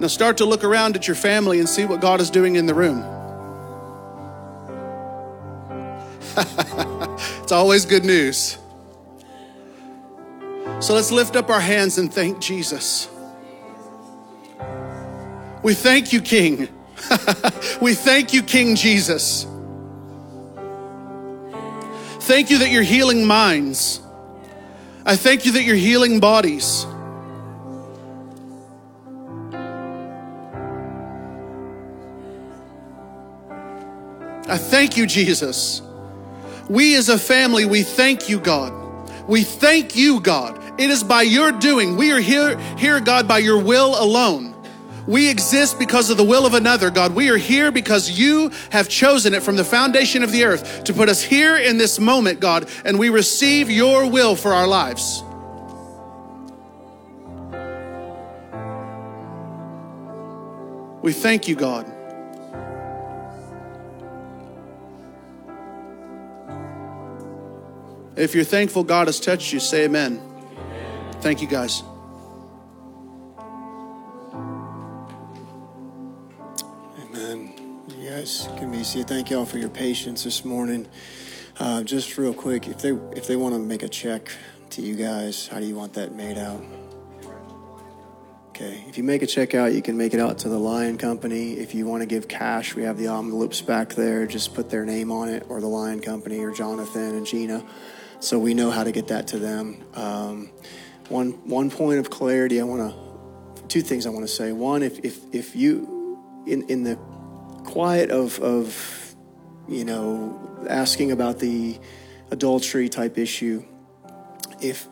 [0.00, 2.66] Now start to look around at your family and see what God is doing in
[2.66, 2.98] the room.
[7.42, 8.58] it's always good news.
[10.80, 13.08] So let's lift up our hands and thank Jesus.
[15.62, 16.81] We thank you, King.
[17.80, 19.46] we thank you, King Jesus.
[22.22, 24.00] Thank you that you're healing minds.
[25.04, 26.86] I thank you that you're healing bodies.
[34.48, 35.82] I thank you, Jesus.
[36.68, 38.72] We as a family, we thank you, God.
[39.28, 40.80] We thank you, God.
[40.80, 41.96] It is by your doing.
[41.96, 44.51] We are here, here, God, by your will alone.
[45.06, 47.14] We exist because of the will of another, God.
[47.14, 50.92] We are here because you have chosen it from the foundation of the earth to
[50.92, 55.22] put us here in this moment, God, and we receive your will for our lives.
[61.02, 61.92] We thank you, God.
[68.14, 70.20] If you're thankful God has touched you, say amen.
[70.20, 71.12] amen.
[71.20, 71.82] Thank you, guys.
[78.22, 79.08] Guys can be seated.
[79.08, 80.86] Thank y'all for your patience this morning.
[81.58, 84.30] Uh, just real quick, if they if they want to make a check
[84.70, 86.62] to you guys, how do you want that made out?
[88.50, 90.98] Okay, if you make a check out, you can make it out to the Lion
[90.98, 91.54] Company.
[91.54, 94.24] If you want to give cash, we have the envelopes back there.
[94.28, 97.64] Just put their name on it, or the Lion Company, or Jonathan and Gina,
[98.20, 99.84] so we know how to get that to them.
[99.94, 100.50] Um,
[101.08, 104.52] one one point of clarity, I want to two things I want to say.
[104.52, 106.96] One, if if if you in in the
[107.64, 109.14] quiet of, of,
[109.68, 111.78] you know, asking about the
[112.30, 113.64] adultery type issue.
[114.60, 114.86] If,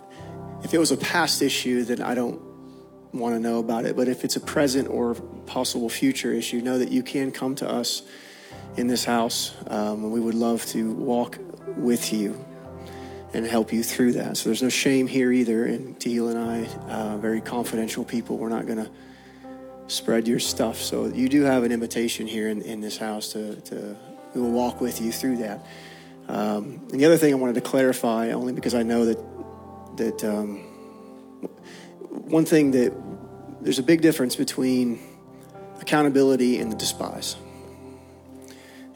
[0.62, 2.40] if it was a past issue, then I don't
[3.12, 3.96] want to know about it.
[3.96, 5.14] But if it's a present or
[5.46, 8.02] possible future issue, know that you can come to us
[8.76, 9.54] in this house.
[9.66, 11.38] Um, we would love to walk
[11.76, 12.44] with you
[13.32, 14.36] and help you through that.
[14.36, 15.64] So there's no shame here either.
[15.64, 18.90] And Teal and I, uh, very confidential people, we're not going to
[19.90, 20.80] spread your stuff.
[20.80, 23.96] So you do have an invitation here in, in this house to, to
[24.34, 25.66] we will walk with you through that.
[26.28, 29.18] Um, and the other thing I wanted to clarify, only because I know that
[29.96, 30.58] that um,
[32.08, 32.92] one thing that
[33.60, 35.00] there's a big difference between
[35.80, 37.36] accountability and the despise.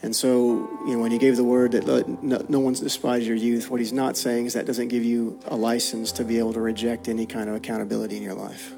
[0.02, 1.86] And so, you know, when he gave the word that
[2.22, 5.40] no, no one's despise your youth, what he's not saying is that doesn't give you
[5.46, 8.74] a license to be able to reject any kind of accountability in your life.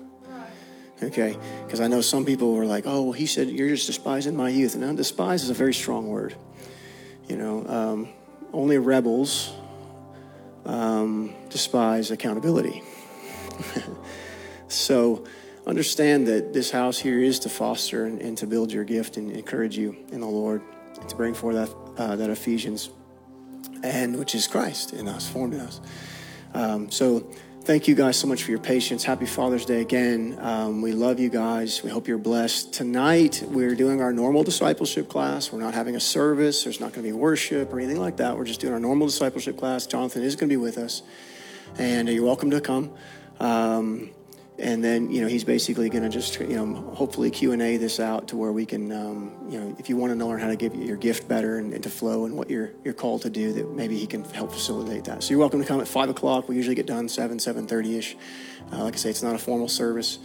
[1.02, 1.36] Okay?
[1.64, 4.48] Because I know some people were like, oh, well, he said, you're just despising my
[4.48, 4.74] youth.
[4.74, 6.34] And despise is a very strong word.
[7.28, 8.08] You know, um,
[8.52, 9.52] only rebels
[10.64, 12.82] um, despise accountability.
[14.68, 15.24] so
[15.66, 19.30] understand that this house here is to foster and, and, to build your gift and
[19.30, 20.62] encourage you in the Lord
[21.08, 22.90] to bring forth that, uh, that Ephesians,
[23.82, 25.80] and which is Christ in us, formed in us.
[26.54, 27.30] Um, so
[27.66, 29.02] thank you guys so much for your patience.
[29.02, 30.38] Happy Father's Day again.
[30.40, 31.82] Um, we love you guys.
[31.82, 32.72] We hope you're blessed.
[32.72, 35.50] Tonight, we're doing our normal discipleship class.
[35.50, 38.36] We're not having a service, there's not going to be worship or anything like that.
[38.36, 39.84] We're just doing our normal discipleship class.
[39.84, 41.02] Jonathan is going to be with us,
[41.76, 42.92] and you're welcome to come.
[43.40, 44.10] Um,
[44.58, 47.76] and then you know he's basically going to just you know hopefully Q and A
[47.76, 50.48] this out to where we can um, you know if you want to learn how
[50.48, 53.30] to give your gift better and, and, to flow and what you're you're called to
[53.30, 55.22] do that maybe he can help facilitate that.
[55.22, 56.48] So you're welcome to come at five o'clock.
[56.48, 58.16] We usually get done seven seven thirty ish.
[58.72, 60.18] Uh, like I say, it's not a formal service.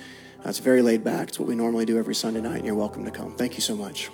[0.44, 1.30] Uh, it's very laid back.
[1.30, 3.36] It's what we normally do every Sunday night, and you're welcome to come.
[3.36, 4.10] Thank you so much.